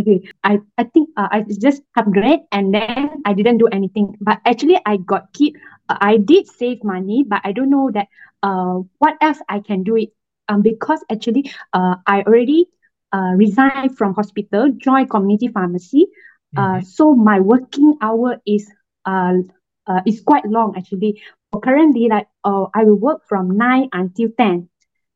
[0.00, 4.16] okay, I, I think uh, I just upgrade and then I didn't do anything.
[4.20, 5.56] But actually, I got keep,
[6.00, 8.08] I did save money, but I don't know that
[8.42, 10.10] uh, what else I can do it.
[10.48, 12.66] Um, because actually, uh, I already
[13.12, 16.06] uh, resigned from hospital, joined community pharmacy.
[16.56, 16.84] Uh, mm-hmm.
[16.84, 18.66] so my working hour is
[19.06, 19.34] uh,
[19.86, 21.22] uh is quite long actually.
[21.54, 24.68] Currently, like uh, I will work from nine until ten.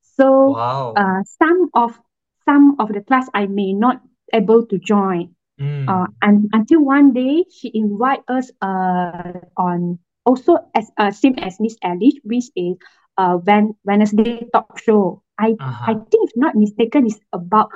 [0.02, 0.94] So wow.
[0.96, 1.98] uh, some of
[2.44, 4.00] some of the class I may not
[4.32, 5.34] able to join.
[5.60, 5.88] Mm.
[5.88, 11.60] Uh, and until one day she invite us uh on also as uh, same as
[11.60, 12.76] Miss Alice, which is
[13.16, 15.22] uh when Wednesday talk show.
[15.38, 15.84] I uh-huh.
[15.88, 17.70] I think if not mistaken, is about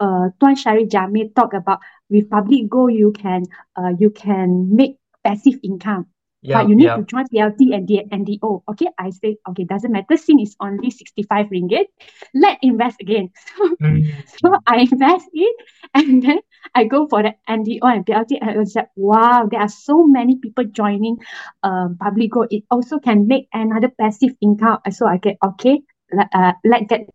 [0.00, 3.44] uh Tuan Shari Jamil talk about with public go you can
[3.76, 6.06] uh you can make passive income.
[6.44, 6.96] Yeah, but you need yeah.
[6.96, 8.62] to join PLT and the NDO.
[8.68, 10.16] Okay, I say okay, doesn't matter.
[10.16, 11.88] Sin is only 65 ringgit.
[12.34, 13.30] Let invest again.
[13.80, 14.04] mm.
[14.28, 15.56] so I invest it
[15.94, 16.40] and then
[16.74, 20.04] I go for the NDO and PLT and I was like, wow, there are so
[20.04, 21.16] many people joining
[21.62, 22.44] um public go.
[22.50, 24.84] It also can make another passive income.
[24.92, 25.80] So I get okay,
[26.12, 27.08] uh, let get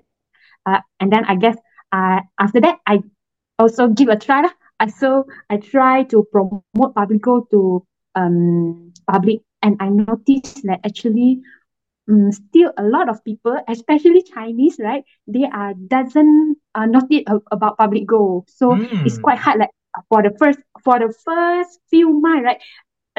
[0.66, 1.58] uh, and then I guess
[1.92, 3.04] uh, after that I
[3.60, 4.50] also give a try.
[4.80, 7.86] I so I try to promote Publico to
[8.20, 11.42] um public and I noticed that actually
[12.10, 15.04] um, still a lot of people, especially Chinese, right?
[15.28, 18.46] They are doesn't uh, know it about public go.
[18.48, 19.06] So mm.
[19.06, 19.60] it's quite hard.
[19.60, 19.72] Like
[20.10, 22.62] for the first for the first few months, right?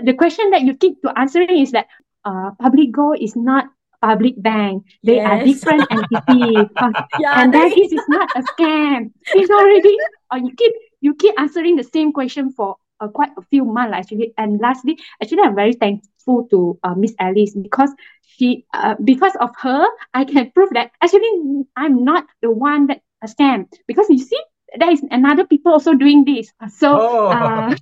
[0.03, 1.87] The question that you keep to answering is that
[2.25, 3.69] uh, public go is not
[4.01, 4.85] public bank.
[5.05, 5.29] They yes.
[5.29, 6.67] are different entities.
[6.77, 9.13] Uh, yeah, and that is, is not a scam.
[9.35, 9.97] It's already
[10.33, 13.95] uh, you keep you keep answering the same question for uh, quite a few months
[13.95, 14.35] actually.
[14.39, 17.91] And lastly, actually, I'm very thankful to uh, Miss Alice because
[18.23, 23.03] she, uh, because of her, I can prove that actually I'm not the one that
[23.23, 23.67] a scam.
[23.87, 24.41] Because you see,
[24.79, 26.53] there is another people also doing this.
[26.79, 27.27] So oh.
[27.31, 27.75] uh,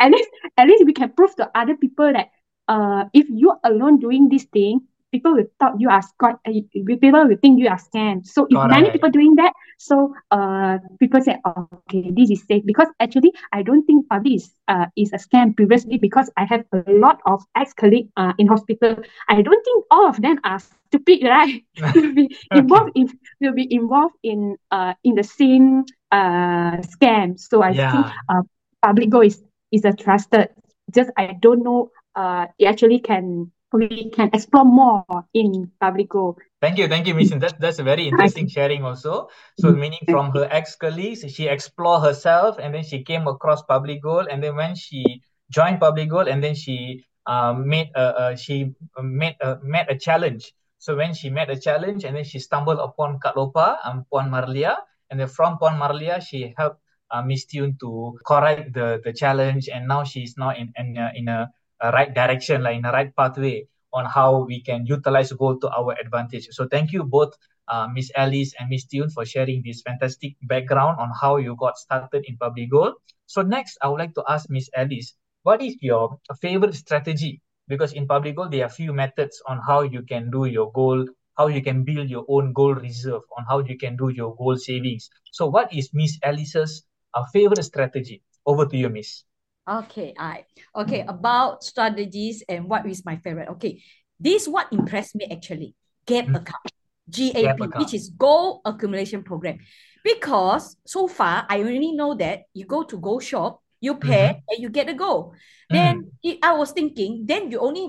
[0.00, 2.28] at least, at least we can prove to other people that
[2.68, 4.80] uh, if you alone doing this thing,
[5.12, 8.26] people will thought you are scot uh, people will think you are scam.
[8.26, 12.62] So if many people doing that so uh people say oh, okay this is safe
[12.64, 16.64] because actually i don't think public is uh is a scam previously because i have
[16.72, 18.96] a lot of ex-colleague uh, in hospital.
[19.28, 21.64] I don't think all of them are stupid right?
[21.94, 23.08] Will be involved in
[23.40, 27.38] will be involved in uh in the same uh scam.
[27.38, 27.92] So i yeah.
[27.92, 28.42] think uh
[28.82, 30.48] public go is is a trusted.
[30.94, 35.04] Just i don't know uh it actually can we can explore more
[35.34, 36.36] in public go.
[36.60, 37.30] Thank you, thank you, Miss.
[37.30, 39.28] That's that's a very interesting sharing also.
[39.58, 44.28] So meaning from her ex-colleagues, she explored herself and then she came across public gold
[44.30, 49.36] and then when she joined public gold and then she um, made a, she made
[49.40, 50.52] a, met a challenge.
[50.78, 54.30] So when she met a challenge and then she stumbled upon Kak Lopa, um, Puan
[54.30, 54.76] Marlia,
[55.10, 56.80] and then from Puan Marlia she helped
[57.10, 61.28] uh, Miss Tiun to correct the the challenge and now she's now in in in
[61.28, 61.50] a
[61.90, 65.94] right direction, like in a right pathway on how we can utilize gold to our
[66.00, 66.46] advantage.
[66.52, 67.34] So thank you both,
[67.68, 71.76] uh, Miss Alice and Miss Tiun, for sharing this fantastic background on how you got
[71.76, 72.94] started in public gold.
[73.26, 77.40] So next, I would like to ask Miss Alice, what is your favorite strategy?
[77.68, 81.06] Because in public gold, there are few methods on how you can do your goal
[81.38, 84.60] how you can build your own gold reserve, on how you can do your gold
[84.60, 85.08] savings.
[85.32, 88.22] So, what is Miss Alice's uh, favorite strategy?
[88.44, 89.24] Over to you, Miss.
[89.62, 90.44] Okay, I
[90.74, 93.48] okay about strategies and what is my favorite.
[93.56, 93.82] Okay,
[94.18, 95.74] this what impressed me actually.
[96.06, 96.34] Gap mm-hmm.
[96.34, 96.72] account,
[97.08, 99.58] GAP, Gap which is Gold Accumulation Program,
[100.02, 104.50] because so far I only know that you go to Gold Shop, you pay mm-hmm.
[104.50, 105.34] and you get a gold.
[105.70, 105.74] Mm.
[105.74, 107.86] Then it, I was thinking, then you only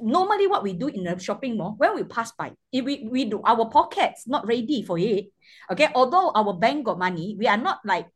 [0.00, 3.24] normally what we do in the shopping mall when we pass by if we, we
[3.24, 5.26] do our pockets not ready for it
[5.70, 8.06] okay although our bank got money we are not like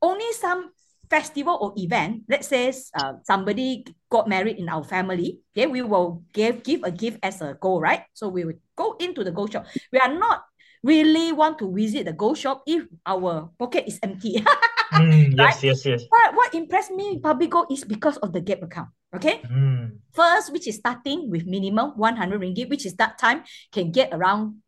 [0.00, 0.70] only some
[1.08, 6.22] festival or event let's say uh, somebody got married in our family okay we will
[6.32, 8.02] give give a gift as a goal right?
[8.14, 9.66] So we will go into the gold shop.
[9.92, 10.42] We are not
[10.82, 14.42] really want to visit the gold shop if our pocket is empty.
[14.86, 16.06] Mm, yes yes yes.
[16.06, 19.40] But what impressed me public gold is because of the gap account Okay.
[19.48, 19.98] Mm.
[20.12, 24.62] First, which is starting with minimum 100 ringgit, which is that time can get around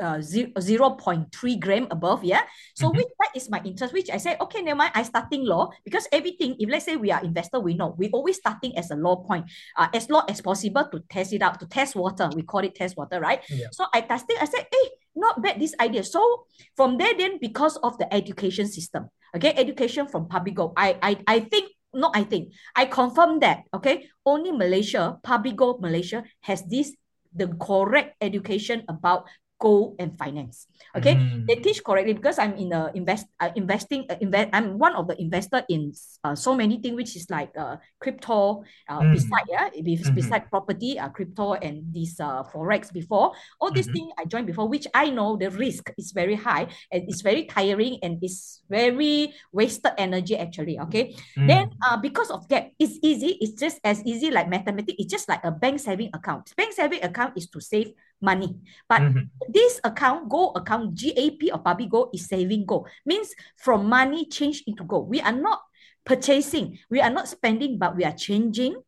[0.00, 2.24] uh, 0, 0.3 gram above.
[2.24, 2.42] Yeah.
[2.74, 2.98] So mm-hmm.
[2.98, 4.92] which, that is my interest, which I said, okay, never mind.
[4.94, 8.36] I starting low because everything, if let's say we are investor, we know we always
[8.36, 11.66] starting as a low point, uh, as low as possible to test it out, to
[11.66, 12.30] test water.
[12.34, 13.40] We call it test water, right?
[13.48, 13.66] Yeah.
[13.72, 16.04] So I tested, I said, hey, not bad, this idea.
[16.04, 20.98] So from there, then because of the education system, okay, education from public gold, I,
[21.02, 26.24] I, I think no, I think, I confirm that, okay, only Malaysia, Public Gold Malaysia
[26.40, 26.92] has this,
[27.32, 29.26] the correct education about
[29.64, 30.68] gold and finance.
[30.92, 31.48] Okay, mm.
[31.48, 34.52] they teach correctly because I'm in a invest uh, investing uh, invest.
[34.52, 38.60] I'm one of the investor in uh, so many things, which is like uh, crypto.
[38.84, 39.16] Uh, mm.
[39.16, 40.12] beside yeah, mm-hmm.
[40.12, 42.92] beside property, uh, crypto and this uh forex.
[42.92, 44.12] Before all these mm-hmm.
[44.12, 47.48] things I joined before, which I know the risk is very high and it's very
[47.48, 50.76] tiring and it's very wasted energy actually.
[50.92, 51.48] Okay, mm.
[51.48, 53.40] then uh because of that, it's easy.
[53.40, 55.00] It's just as easy like mathematics.
[55.00, 56.52] It's just like a bank saving account.
[56.52, 58.56] Bank saving account is to save money.
[58.88, 59.28] But mm-hmm.
[59.48, 62.88] this account, gold account, GAP or Barbie Gold is saving gold.
[63.04, 65.08] Means from money change into gold.
[65.08, 65.60] We are not
[66.04, 68.80] purchasing, we are not spending, but we are changing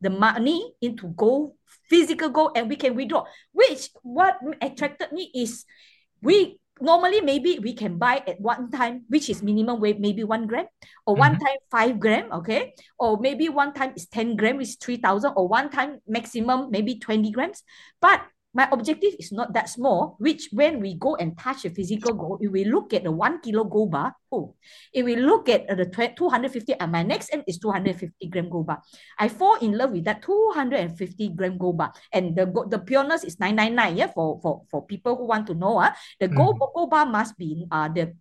[0.00, 1.54] the money into gold,
[1.88, 3.24] physical gold, and we can withdraw.
[3.52, 5.64] Which what attracted me is
[6.22, 10.46] we normally maybe we can buy at one time which is minimum weight maybe one
[10.46, 10.66] gram
[11.06, 11.46] or one mm-hmm.
[11.46, 15.46] time five gram okay or maybe one time is 10 gram which is 3000 or
[15.46, 17.62] one time maximum maybe 20 grams
[18.00, 18.20] but
[18.54, 22.38] my objective is not that small, which when we go and touch a physical goal,
[22.40, 24.54] if we look at the one kilo gold bar, oh,
[24.92, 28.80] if we look at the 250, and my next aim is 250 gram gold bar.
[29.18, 31.92] I fall in love with that 250 gram gold bar.
[32.12, 35.78] And the the pureness is 999, yeah, for, for, for people who want to know.
[35.78, 35.90] Uh,
[36.20, 36.36] the mm.
[36.36, 38.14] gold bar must be uh, the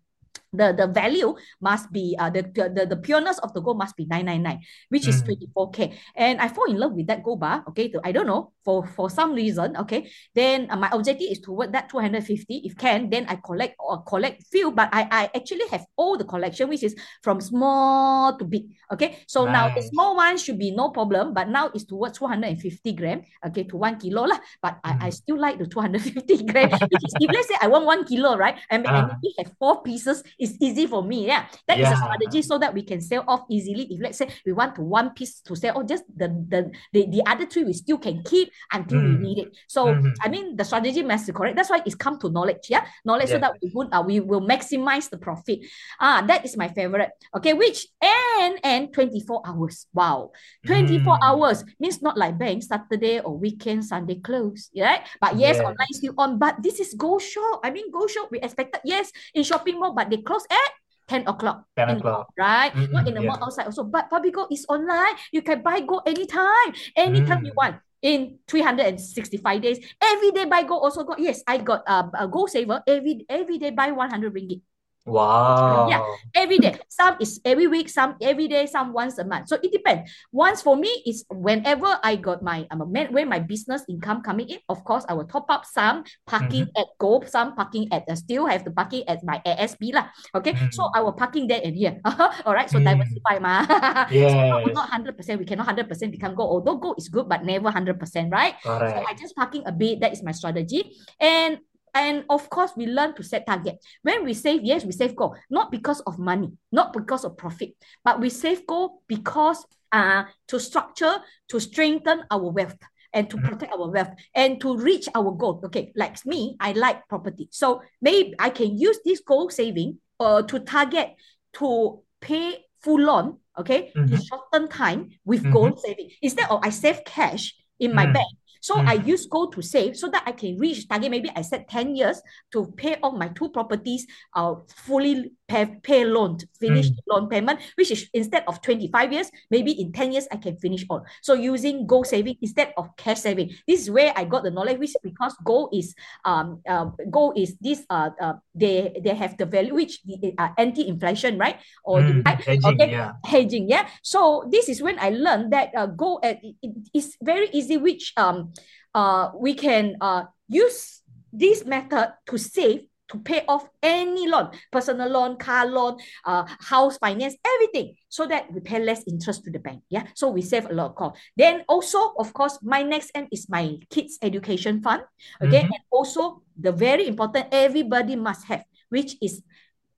[0.54, 4.06] the the value must be uh, the, the the pureness of the gold must be
[4.06, 5.36] 999 which is mm.
[5.36, 8.54] 24k and i fall in love with that gold bar okay to, i don't know
[8.64, 13.10] for for some reason okay then uh, my objective is toward that 250 if can
[13.10, 16.84] then i collect or collect few but i i actually have all the collection which
[16.84, 19.54] is from small to big okay so nice.
[19.54, 23.64] now the small one should be no problem but now it's towards 250 gram okay
[23.64, 25.02] to one kilo lah but mm.
[25.02, 28.06] I, I still like the 250 gram which is if let's say i want one
[28.06, 28.92] kilo right and, uh.
[28.92, 31.28] and maybe have four pieces it's easy for me.
[31.28, 31.48] Yeah.
[31.68, 31.92] that yeah.
[31.92, 33.88] is a strategy so that we can sell off easily.
[33.90, 37.08] If let's say we want to one piece to sell, oh, just the the the,
[37.08, 39.18] the other three we still can keep until mm.
[39.18, 39.58] we need it.
[39.68, 40.12] So mm-hmm.
[40.22, 41.56] I mean the strategy must be correct.
[41.56, 42.68] That's why it's come to knowledge.
[42.70, 42.86] Yeah.
[43.06, 43.36] Knowledge yeah.
[43.36, 45.60] so that we would uh, we will maximize the profit.
[46.00, 47.12] Ah, that is my favorite.
[47.36, 49.88] Okay, which and and 24 hours.
[49.94, 50.32] Wow.
[50.66, 51.20] 24 mm.
[51.22, 54.70] hours means not like bank Saturday or weekend, Sunday close.
[54.76, 55.06] Right?
[55.22, 56.40] But yes, yes, online still on.
[56.40, 57.62] But this is Go Shop.
[57.64, 60.72] I mean, Go Shop, we expected, yes, in shopping mall, but they close close at
[61.08, 61.70] 10 o'clock.
[61.78, 62.34] 10 o'clock.
[62.38, 62.74] right?
[62.74, 63.30] Mm-hmm, Not in the yeah.
[63.30, 63.84] mall outside also.
[63.84, 65.14] But Gold is online.
[65.32, 66.74] You can buy gold anytime.
[66.96, 67.48] Anytime mm.
[67.48, 67.78] you want.
[68.04, 69.80] In 365 days.
[70.02, 71.20] Every day buy gold also got.
[71.20, 72.84] Yes, I got uh, a gold saver.
[72.84, 74.60] Every every day buy 100 ringgit.
[75.04, 75.92] Wow.
[75.92, 76.00] Yeah,
[76.32, 76.80] every day.
[76.88, 79.52] Some is every week, some every day, some once a month.
[79.52, 80.08] So it depends.
[80.32, 84.60] Once for me is whenever I got my um, when my business income coming in,
[84.72, 86.80] of course, I will top up some parking mm-hmm.
[86.80, 90.08] at Go, some parking at uh, still have the parking at my ASB lah.
[90.40, 90.72] Okay, mm-hmm.
[90.72, 92.00] so I will parking there and here.
[92.48, 92.88] All right, so mm.
[92.88, 93.68] diversify ma.
[94.08, 94.32] yes.
[94.64, 95.36] so not hundred percent.
[95.36, 96.48] We cannot hundred percent become Go.
[96.48, 98.56] Although Go is good, but never hundred percent, right?
[98.64, 100.00] So I just parking a bit.
[100.00, 100.96] That is my strategy.
[101.20, 101.60] And
[101.94, 103.84] and of course, we learn to set target.
[104.02, 107.76] When we save, yes, we save gold, not because of money, not because of profit,
[108.04, 111.14] but we save gold because uh, to structure,
[111.50, 112.78] to strengthen our wealth
[113.14, 113.48] and to mm-hmm.
[113.48, 115.62] protect our wealth and to reach our goal.
[115.66, 117.48] Okay, like me, I like property.
[117.52, 121.14] So maybe I can use this gold saving uh, to target
[121.54, 124.14] to pay full loan, okay, mm-hmm.
[124.14, 125.54] in shorten time with mm-hmm.
[125.54, 126.10] gold saving.
[126.22, 128.14] Instead of I save cash in my mm.
[128.14, 128.28] bank,
[128.64, 128.88] So mm.
[128.88, 131.12] I use gold to save so that I can reach target.
[131.12, 132.22] Maybe I set 10 years
[132.54, 136.98] to pay off my two properties uh, fully pay, pay loan, finish mm.
[137.08, 140.86] loan payment, which is instead of 25 years, maybe in 10 years I can finish
[140.90, 141.06] all.
[141.22, 143.54] So using gold saving instead of cash saving.
[143.68, 145.94] This is where I got the knowledge, which because gold is
[146.26, 150.50] um uh, gold is this uh, uh they they have the value which the uh,
[150.58, 151.62] anti-inflation, right?
[151.86, 153.14] Or mm, hedging, okay, yeah.
[153.26, 153.88] hedging, yeah.
[154.02, 157.78] So this is when I learned that uh, gold uh, it, it is very easy,
[157.78, 158.54] which um
[158.94, 161.02] uh we can uh use
[161.34, 166.98] this method to save to pay off any loan, personal loan, car loan, uh, house
[166.98, 169.84] finance, everything, so that we pay less interest to the bank.
[169.90, 171.20] Yeah, so we save a lot of cost.
[171.36, 175.04] Then also, of course, my next end is my kids' education fund.
[175.42, 175.74] Okay, mm-hmm.
[175.74, 179.42] and also the very important everybody must have, which is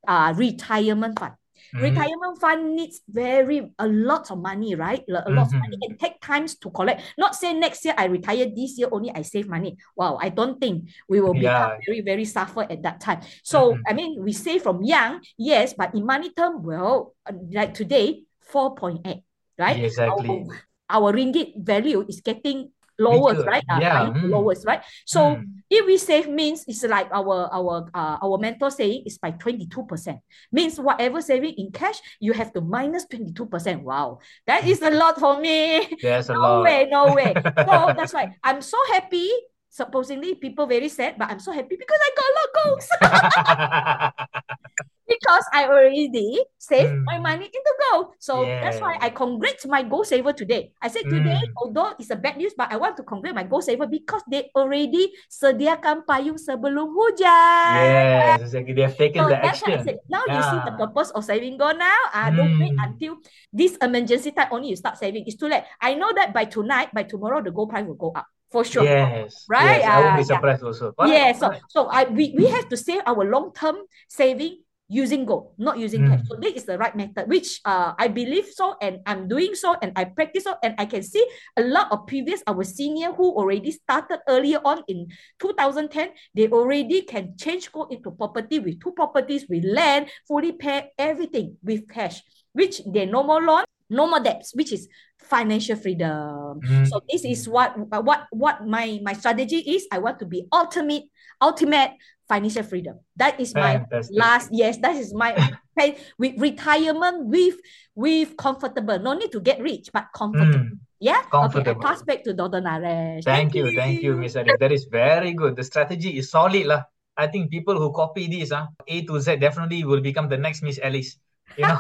[0.08, 1.34] uh retirement fund.
[1.74, 1.84] Mm-hmm.
[1.84, 5.03] Retirement fund needs very a lot of money, right?
[5.07, 5.38] A lot mm-hmm.
[5.38, 5.78] of money.
[5.82, 7.01] It take times to collect.
[7.18, 9.78] Not say next year I retire, this year only I save money.
[9.95, 11.78] Wow, I don't think we will become yeah.
[11.86, 13.22] very, very suffer at that time.
[13.43, 13.82] So mm-hmm.
[13.88, 17.16] I mean, we save from young, yes, but in money term, well,
[17.51, 19.24] like today, 4.8,
[19.57, 19.80] right?
[19.84, 20.45] Exactly.
[20.89, 23.64] Our, our ringgit value is getting lowest, right?
[23.70, 24.06] Uh, yeah.
[24.08, 24.30] Mm.
[24.30, 24.82] Lowest, right?
[25.06, 25.46] So mm.
[25.70, 30.20] if we save means it's like our our uh, our mentor saying is by 22%.
[30.52, 33.82] Means whatever saving in cash, you have to minus 22%.
[33.82, 34.20] Wow.
[34.48, 35.88] That is a lot for me.
[36.30, 36.64] A no lot.
[36.64, 37.34] way, no way.
[37.36, 39.30] so that's why I'm so happy.
[39.76, 42.88] Supposedly people very sad, but I'm so happy because I got a lot of goals.
[45.04, 47.04] because I already saved mm.
[47.04, 48.16] my money into gold.
[48.24, 48.64] So yeah.
[48.64, 50.72] that's why I congratulate my gold saver today.
[50.80, 51.60] I said today, mm.
[51.60, 54.48] although it's a bad news, but I want to congratulate my gold saver because they
[54.56, 57.76] already sediakan payung sebelum hujan.
[57.76, 58.80] Yes, exactly.
[58.80, 59.76] They have taken so the action.
[59.84, 60.40] Said, now yeah.
[60.40, 62.00] you see the purpose of saving gold now.
[62.16, 62.36] Uh, mm.
[62.40, 62.86] Don't wait hmm.
[62.88, 63.14] until
[63.52, 65.28] this emergency time only you start saving.
[65.28, 65.68] It's too late.
[65.84, 68.88] I know that by tonight, by tomorrow, the gold price will go up for sure.
[68.88, 69.43] Yes.
[69.51, 69.84] Right?
[69.84, 70.68] Yes, I will be surprised yeah.
[70.72, 70.86] also.
[70.95, 71.12] What?
[71.12, 71.36] Yeah.
[71.36, 76.06] So so I we, we have to save our long-term saving using gold, not using
[76.06, 76.16] mm.
[76.16, 76.24] cash.
[76.30, 79.76] So this is the right method, which uh, I believe so, and I'm doing so,
[79.82, 81.26] and I practice so, and I can see
[81.58, 87.01] a lot of previous our senior who already started earlier on in 2010, they already
[87.01, 92.22] can change gold into property with two properties, with land, fully pay everything with cash,
[92.53, 94.88] which they no more loan, no more debts, which is
[95.26, 96.62] financial freedom.
[96.62, 96.88] Mm.
[96.88, 99.88] So this is what what what my my strategy is.
[99.92, 101.10] I want to be ultimate
[101.42, 101.98] ultimate
[102.30, 103.00] financial freedom.
[103.18, 104.18] That is my Fantastic.
[104.18, 104.78] last yes.
[104.78, 105.34] That is my
[105.78, 107.58] pay with retirement with
[107.96, 109.00] with comfortable.
[109.00, 110.72] No need to get rich, but comfortable.
[110.72, 110.80] Mm.
[111.00, 111.22] Yeah.
[111.34, 111.72] Okay.
[111.72, 112.62] I pass back to Dr.
[112.62, 113.26] Naresh.
[113.26, 114.58] Thank, thank you, you, thank you, Miss Alice.
[114.60, 115.56] That is very good.
[115.56, 116.88] The strategy is solid, lah.
[117.18, 120.64] I think people who copy this, uh, A to Z, definitely will become the next
[120.64, 121.20] Miss Alice.
[121.58, 121.80] You know.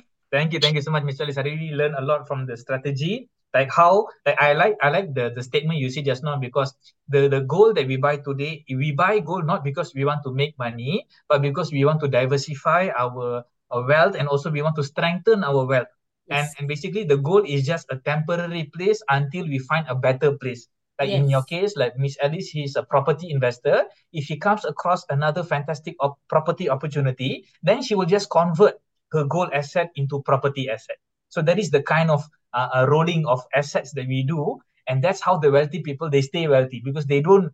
[0.32, 1.38] thank you, thank you so much, Miss Alice.
[1.38, 5.14] I really learned a lot from the strategy like how like I like I like
[5.14, 6.74] the the statement you said just now because
[7.08, 10.32] the the goal that we buy today we buy gold not because we want to
[10.32, 14.76] make money but because we want to diversify our, our wealth and also we want
[14.76, 15.88] to strengthen our wealth
[16.28, 16.36] yes.
[16.36, 20.32] and and basically the goal is just a temporary place until we find a better
[20.38, 20.68] place
[20.98, 21.20] like yes.
[21.20, 25.42] in your case like Miss Alice he's a property investor if he comes across another
[25.44, 28.80] fantastic op- property opportunity then she will just convert
[29.12, 30.96] her gold asset into property asset.
[31.28, 34.58] So that is the kind of uh, a rolling of assets that we do
[34.88, 37.52] and that's how the wealthy people they stay wealthy because they don't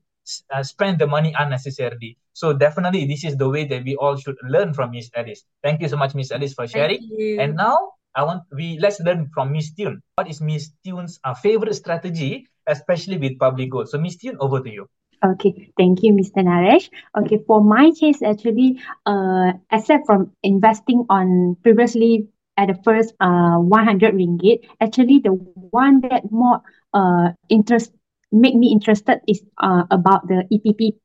[0.50, 2.16] uh, spend the money unnecessarily.
[2.32, 5.44] So definitely this is the way that we all should learn from miss alice.
[5.62, 7.00] Thank you so much miss alice for sharing.
[7.38, 7.76] and now
[8.14, 10.00] i want we let's learn from miss Tiun.
[10.16, 14.60] What is miss Tiun's uh, favorite strategy especially with public gold so miss Tiun over
[14.60, 14.88] to you
[15.24, 16.46] Okay, thank you, Mr.
[16.46, 16.90] Naresh.
[17.16, 23.56] Okay, for my case, actually, uh, except from investing on previously at the first uh
[23.62, 25.30] 100 ringgit actually the
[25.70, 26.60] one that more
[26.92, 27.94] uh interest
[28.34, 30.98] make me interested is uh about the EPP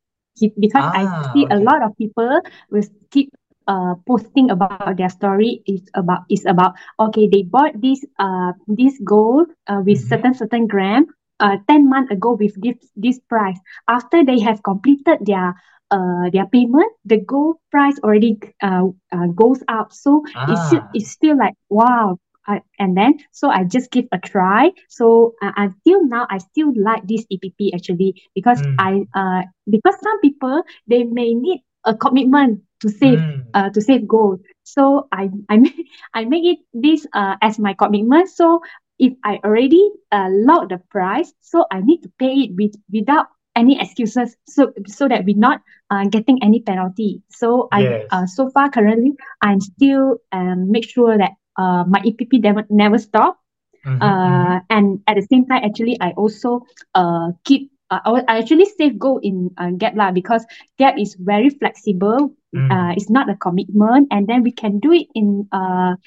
[0.58, 1.02] because ah, I
[1.32, 1.54] see okay.
[1.54, 2.84] a lot of people will
[3.14, 3.30] keep
[3.70, 8.98] uh posting about their story is about is about okay they bought this uh this
[9.06, 10.10] gold uh with mm-hmm.
[10.10, 11.06] certain certain gram
[11.40, 13.58] uh 10 months ago with this this price
[13.88, 15.54] after they have completed their
[15.90, 19.92] uh, their payment, the gold price already uh, uh goes up.
[19.92, 20.50] So ah.
[20.50, 22.18] it's still, it's still like wow.
[22.46, 24.72] I, and then so I just give a try.
[24.88, 28.76] So uh, until now, I still like this EPP actually because mm.
[28.78, 33.48] I uh because some people they may need a commitment to save mm.
[33.54, 34.44] uh to save gold.
[34.62, 38.28] So I I make I make it this uh as my commitment.
[38.28, 38.60] So
[38.98, 43.26] if I already uh lock the price, so I need to pay it with without
[43.56, 48.02] any excuses so so that we're not uh, getting any penalty so i yes.
[48.10, 52.98] uh, so far currently i'm still um make sure that uh my epp never never
[52.98, 53.38] stop
[53.84, 54.58] Mm-hmm, uh, mm-hmm.
[54.70, 56.64] and at the same time, actually, I also
[56.94, 60.44] uh keep uh, I actually save gold in uh, Gap lah because
[60.78, 62.32] Gap is very flexible.
[62.56, 62.70] Mm.
[62.72, 66.00] Uh, it's not a commitment, and then we can do it in uh,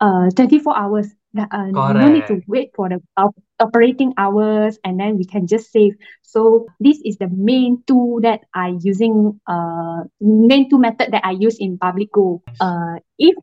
[0.00, 1.08] uh, 24 hours.
[1.36, 5.70] Uh, no need to wait for the op- operating hours, and then we can just
[5.70, 5.94] save.
[6.22, 9.40] So this is the main tool that I using.
[9.46, 12.42] Uh, main tool method that I use in public gold.
[12.60, 13.36] Uh, if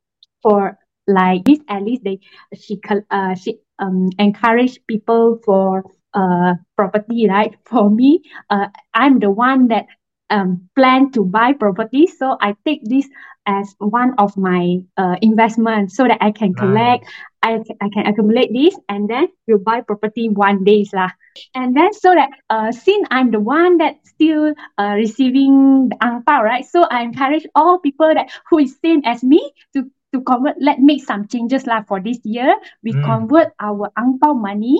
[0.43, 0.77] for
[1.07, 2.19] like this, at least they
[2.53, 2.79] she
[3.11, 5.83] uh she um encourage people for
[6.13, 7.55] uh, property, right?
[7.65, 9.85] For me, uh, I'm the one that
[10.29, 12.07] um, plan to buy property.
[12.07, 13.07] So I take this
[13.47, 17.05] as one of my uh, investments so that I can collect.
[17.41, 20.85] I, I can accumulate this and then will buy property one day.
[20.91, 21.09] Lah.
[21.55, 26.23] And then so that uh, since I'm the one that still uh, receiving the ang
[26.23, 26.65] pao, right?
[26.65, 29.39] So I encourage all people that who is same as me
[29.73, 32.51] to to convert, let make some changes lah for this year.
[32.83, 33.03] We mm.
[33.03, 34.79] convert our ang pao money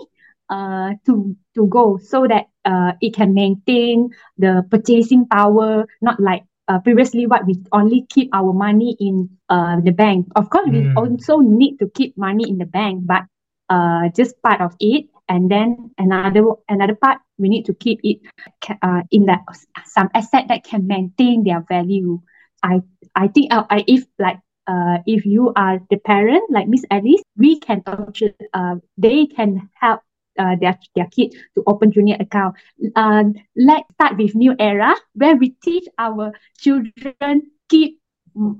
[0.50, 6.44] uh, to to go so that uh, it can maintain the purchasing power, not like
[6.68, 10.28] uh, previously what we only keep our money in uh, the bank.
[10.36, 10.76] Of course, mm.
[10.76, 13.24] we also need to keep money in the bank, but
[13.70, 15.08] uh, just part of it.
[15.30, 18.20] And then another another part we need to keep it
[18.82, 19.44] uh, in that
[19.86, 22.22] some asset that can maintain their value.
[22.64, 22.82] I
[23.16, 27.24] I think uh, I if like uh, if you are the parent like Miss Alice,
[27.36, 30.00] we can uh, they can help
[30.38, 32.56] uh, their their kid to open junior account.
[32.96, 33.24] Uh,
[33.56, 38.00] let's start with new era where we teach our children keep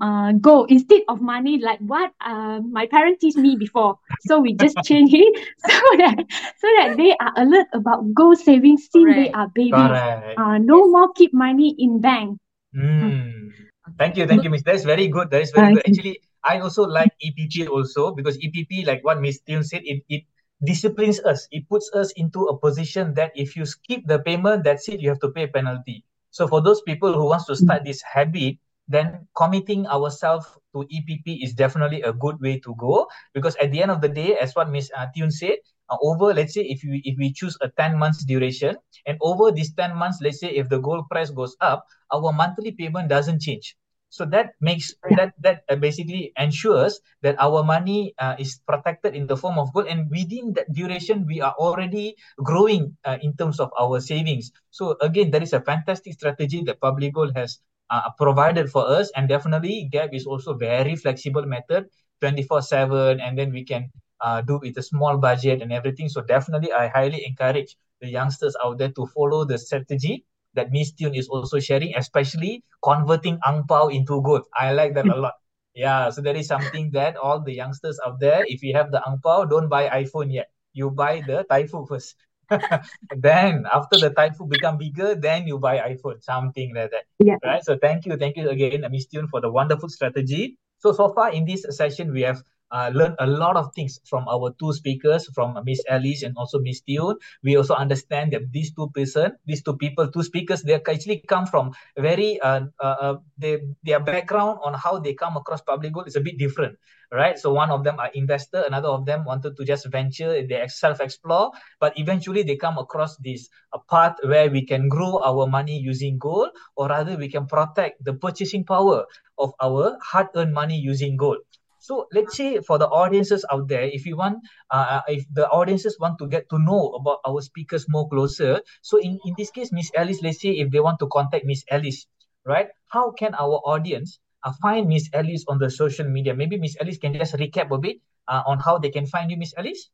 [0.00, 3.98] uh, go instead of money like what uh, my parents teach me before.
[4.26, 6.16] So we just change it so that
[6.58, 9.16] so that they are alert about go saving since Correct.
[9.16, 9.98] they are babies.
[10.36, 10.90] Uh, no yes.
[10.90, 12.38] more keep money in bank.
[12.74, 13.52] Mm.
[13.96, 14.62] Thank you, thank you, Miss.
[14.62, 15.30] That's very good.
[15.30, 15.82] That is very good.
[15.86, 20.22] Actually, I also like EPP also because EPP, like what Miss Tiun said, it, it
[20.64, 21.46] disciplines us.
[21.50, 25.08] It puts us into a position that if you skip the payment, that's it, you
[25.08, 26.04] have to pay a penalty.
[26.30, 28.56] So for those people who wants to start this habit,
[28.88, 33.82] then committing ourselves to EPP is definitely a good way to go because at the
[33.82, 35.58] end of the day, as what Miss uh, Tion said,
[35.90, 39.50] uh, over let's say if we if we choose a 10 months duration and over
[39.52, 43.40] these 10 months, let's say if the gold price goes up, our monthly payment doesn't
[43.40, 43.76] change.
[44.10, 49.26] So that makes that that uh, basically ensures that our money uh, is protected in
[49.28, 53.60] the form of gold, and within that duration, we are already growing uh, in terms
[53.60, 54.50] of our savings.
[54.70, 59.12] So again, that is a fantastic strategy that Public Gold has uh, provided for us,
[59.14, 63.92] and definitely Gap is also very flexible method, twenty four seven, and then we can
[64.24, 66.08] uh, do with a small budget and everything.
[66.08, 70.92] So definitely, I highly encourage the youngsters out there to follow the strategy that Miss
[70.92, 74.44] Tiun is also sharing, especially converting ang pao into gold.
[74.54, 75.34] I like that a lot.
[75.78, 78.98] Yeah, so that is something that all the youngsters out there, if you have the
[79.06, 80.50] ang pao, don't buy iPhone yet.
[80.72, 82.18] You buy the Taifu first.
[83.14, 87.04] then after the Taifu become bigger, then you buy iPhone, something like that.
[87.20, 87.36] Yeah.
[87.44, 87.62] Right.
[87.62, 90.58] So thank you, thank you again, Miss Tiun, for the wonderful strategy.
[90.78, 94.28] So so far in this session, we have uh, learned a lot of things from
[94.28, 97.16] our two speakers, from Miss Alice and also Miss Tiun.
[97.42, 101.46] We also understand that these two person, these two people, two speakers, they actually come
[101.46, 106.08] from very uh, uh, uh, they, their background on how they come across public gold
[106.08, 106.78] is a bit different,
[107.12, 107.38] right?
[107.38, 111.00] So one of them are investor, another of them wanted to just venture, they self
[111.00, 115.78] explore, but eventually they come across this a path where we can grow our money
[115.78, 119.04] using gold, or rather we can protect the purchasing power
[119.38, 121.38] of our hard earned money using gold.
[121.78, 124.38] So let's say for the audiences out there, if you want,
[124.70, 128.60] uh, uh, if the audiences want to get to know about our speakers more closer,
[128.82, 131.64] so in, in this case, Miss Alice, let's say if they want to contact Miss
[131.70, 132.06] Alice,
[132.44, 132.68] right?
[132.88, 136.34] How can our audience uh, find Miss Alice on the social media?
[136.34, 139.36] Maybe Miss Alice can just recap a bit uh, on how they can find you,
[139.36, 139.90] Miss Alice.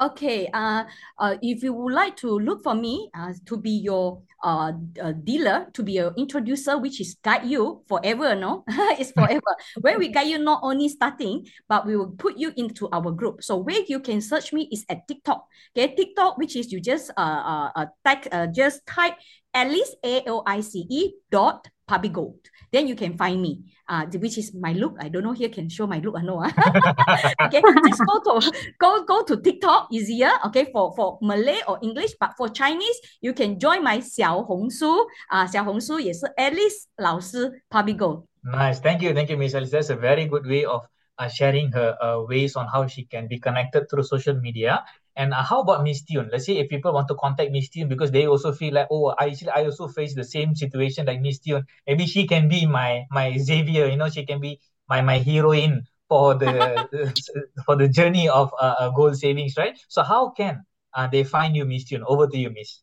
[0.00, 0.84] Okay, uh,
[1.18, 4.70] uh, if you would like to look for me uh, to be your uh,
[5.02, 8.62] uh, dealer, to be your introducer, which is guide you forever, no?
[8.94, 9.52] it's forever.
[9.80, 13.42] where we guide you not only starting, but we will put you into our group.
[13.42, 15.44] So where you can search me is at TikTok.
[15.76, 19.14] Okay, TikTok, which is you just uh, uh, uh, type, uh just type
[19.54, 22.38] at least A L I C E dot public gold.
[22.70, 24.96] Then you can find me, uh, which is my look.
[25.00, 26.44] I don't know here can show my look or no.
[26.44, 26.50] Uh.
[27.48, 30.30] okay, just go to go go to TikTok easier.
[30.46, 36.84] Okay, for for Malay or English, but for Chinese you can join my 小红书啊，小红书也是 Alice
[36.96, 38.24] 老师 public gold.
[38.44, 39.70] Nice, thank you, thank you, Miss Alice.
[39.70, 40.82] That's a very good way of
[41.18, 44.84] uh, sharing her uh, ways on how she can be connected through social media
[45.18, 46.30] and uh, how about Miss Tiun?
[46.30, 49.12] Let's say if people want to contact Miss Tiun because they also feel like, oh,
[49.18, 51.64] I actually I also face the same situation like Miss Tiun.
[51.88, 55.82] Maybe she can be my my Xavier, you know, she can be my my heroine
[56.08, 56.86] for the
[57.66, 59.76] for the journey of uh, uh, goal savings, right?
[59.88, 60.62] So how can
[60.94, 62.04] uh, they find you, Miss Tiun?
[62.06, 62.80] Over to you, Miss.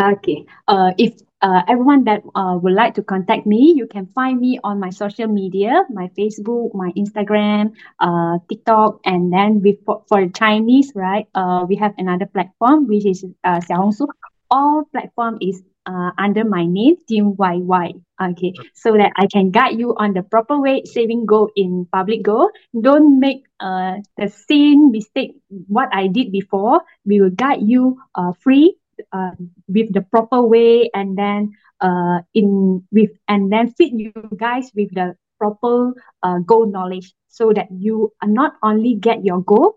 [0.00, 0.44] Okay.
[0.68, 4.58] Uh, if uh, everyone that uh, would like to contact me, you can find me
[4.62, 10.28] on my social media, my Facebook, my Instagram, uh, TikTok, and then with for, for
[10.30, 11.26] Chinese, right?
[11.34, 14.06] Uh, we have another platform which is uh, Xiaohongshu.
[14.50, 18.00] All platform is uh, under my name, Tiun YY.
[18.22, 22.22] Okay, so that I can guide you on the proper way saving goal in public
[22.22, 22.50] goal.
[22.78, 25.34] Don't make uh the same mistake
[25.66, 26.82] what I did before.
[27.04, 28.76] We will guide you uh free
[29.12, 29.32] uh,
[29.68, 34.92] with the proper way and then uh in with and then feed you guys with
[34.94, 39.74] the proper uh goal knowledge so that you not only get your goal,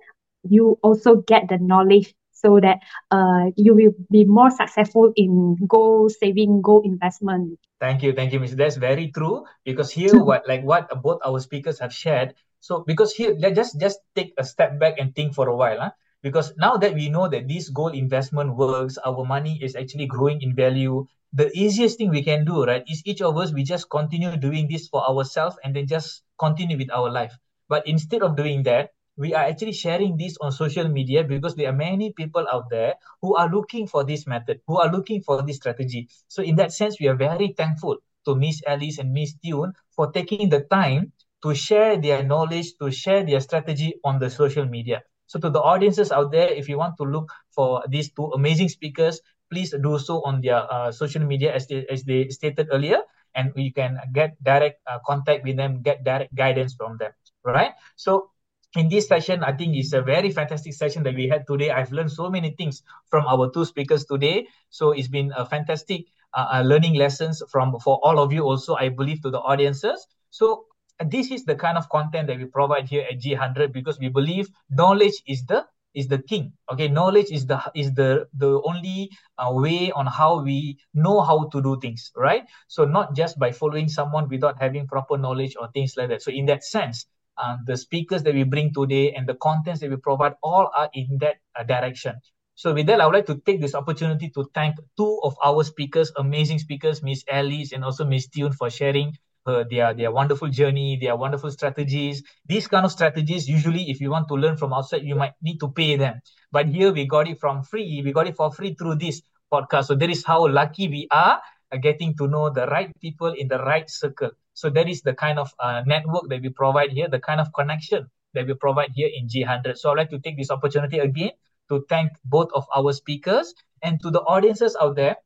[0.47, 2.78] you also get the knowledge so that
[3.11, 7.57] uh, you will be more successful in goal saving, goal investment.
[7.80, 8.53] Thank you, thank you, Miss.
[8.53, 12.36] That's very true because here, what like what both our speakers have shared.
[12.59, 15.91] So because here, just just take a step back and think for a while, huh?
[16.26, 20.42] Because now that we know that this gold investment works, our money is actually growing
[20.42, 21.06] in value.
[21.34, 24.68] The easiest thing we can do, right, is each of us we just continue doing
[24.68, 27.38] this for ourselves and then just continue with our life.
[27.70, 31.70] But instead of doing that, we are actually sharing this on social media because there
[31.70, 35.44] are many people out there who are looking for this method, who are looking for
[35.44, 36.10] this strategy.
[36.28, 40.12] So in that sense, we are very thankful to Miss Alice and Miss Tiun for
[40.12, 41.14] taking the time
[41.44, 45.04] to share their knowledge, to share their strategy on the social media.
[45.28, 48.70] So to the audiences out there, if you want to look for these two amazing
[48.70, 49.22] speakers,
[49.52, 53.00] please do so on their uh, social media as they, as they stated earlier,
[53.36, 57.12] and you can get direct uh, contact with them, get direct guidance from them,
[57.44, 57.74] right?
[57.96, 58.32] So
[58.76, 61.72] in this session, I think it's a very fantastic session that we had today.
[61.72, 64.48] I've learned so many things from our two speakers today.
[64.70, 68.76] So it's been a fantastic uh, uh learning lessons from for all of you also,
[68.76, 70.08] I believe, to the audiences.
[70.32, 70.66] So
[71.04, 74.48] this is the kind of content that we provide here at G100 because we believe
[74.70, 76.54] knowledge is the is the king.
[76.72, 81.48] Okay knowledge is the is the the only uh, way on how we know how
[81.52, 82.43] to do things right?
[82.68, 86.22] So not just by following someone without having proper knowledge or things like that.
[86.22, 87.06] So in that sense
[87.38, 90.89] uh, the speakers that we bring today and the contents that we provide all are
[90.93, 92.16] in that uh, direction.
[92.56, 95.64] So with that, I would like to take this opportunity to thank two of our
[95.64, 99.12] speakers, amazing speakers, Miss Alice and also Miss Tiun for sharing
[99.46, 102.24] uh, their, their wonderful journey, their wonderful strategies.
[102.46, 105.60] These kind of strategies, usually if you want to learn from outside, you might need
[105.60, 106.20] to pay them.
[106.52, 108.02] But here we got it from free.
[108.04, 109.22] We got it for free through this
[109.52, 109.86] podcast.
[109.86, 111.41] So that is how lucky we are
[111.82, 114.32] getting to know the right people in the right circle.
[114.54, 117.52] So that is the kind of uh, network that we provide here, the kind of
[117.54, 119.78] connection that we provide here in G100.
[119.78, 121.32] So I'd like to take this opportunity again
[121.70, 125.18] to thank both of our speakers and to the audiences out there.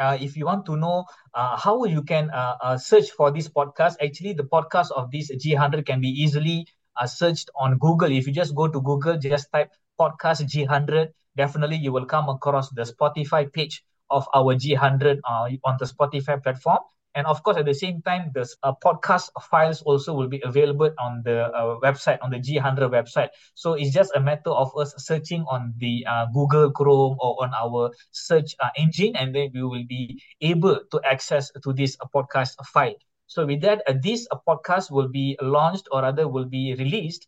[0.00, 3.48] Uh, if you want to know uh, how you can uh, uh search for this
[3.48, 8.10] podcast, actually the podcast of this G100 can be easily uh, searched on Google.
[8.10, 9.70] If you just go to Google, just type
[10.00, 15.76] podcast G100, definitely you will come across the Spotify page of our G100 uh, on
[15.78, 16.78] the Spotify platform.
[17.14, 20.90] And of course, at the same time, the uh, podcast files also will be available
[20.98, 23.28] on the uh, website, on the G100 website.
[23.54, 27.50] So it's just a matter of us searching on the uh, Google Chrome or on
[27.54, 32.06] our search uh, engine, and then we will be able to access to this uh,
[32.14, 32.94] podcast file.
[33.26, 37.26] So with that, uh, this podcast will be launched or rather will be released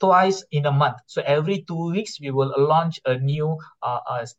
[0.00, 0.98] twice in a month.
[1.06, 3.56] So every two weeks, we will launch a new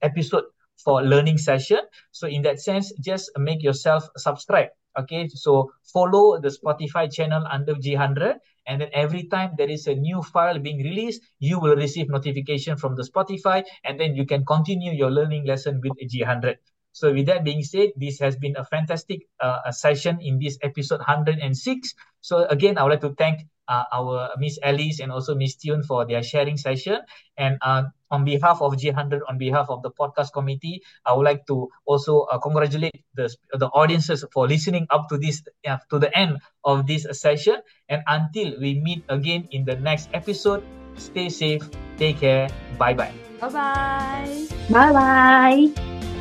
[0.03, 0.43] episode
[0.77, 1.79] for learning session.
[2.11, 7.73] So in that sense, just make yourself subscribe Okay, so follow the Spotify channel under
[7.73, 8.37] G100
[8.67, 12.77] and then every time there is a new file being released, you will receive notification
[12.77, 16.57] from the Spotify and then you can continue your learning lesson with G100.
[16.93, 20.99] So with that being said, this has been a fantastic uh, session in this episode
[20.99, 21.93] 106.
[22.21, 25.83] So again, I would like to thank uh, our Miss Alice and also Miss Tune
[25.83, 26.99] for their sharing session.
[27.37, 31.45] And uh, on behalf of G100, on behalf of the podcast committee, I would like
[31.47, 36.15] to also uh, congratulate the, the audiences for listening up to this uh, to the
[36.17, 37.57] end of this session.
[37.89, 40.63] And until we meet again in the next episode,
[40.97, 43.13] stay safe, take care, bye bye.
[43.41, 44.47] Bye bye.
[44.69, 46.12] Bye bye.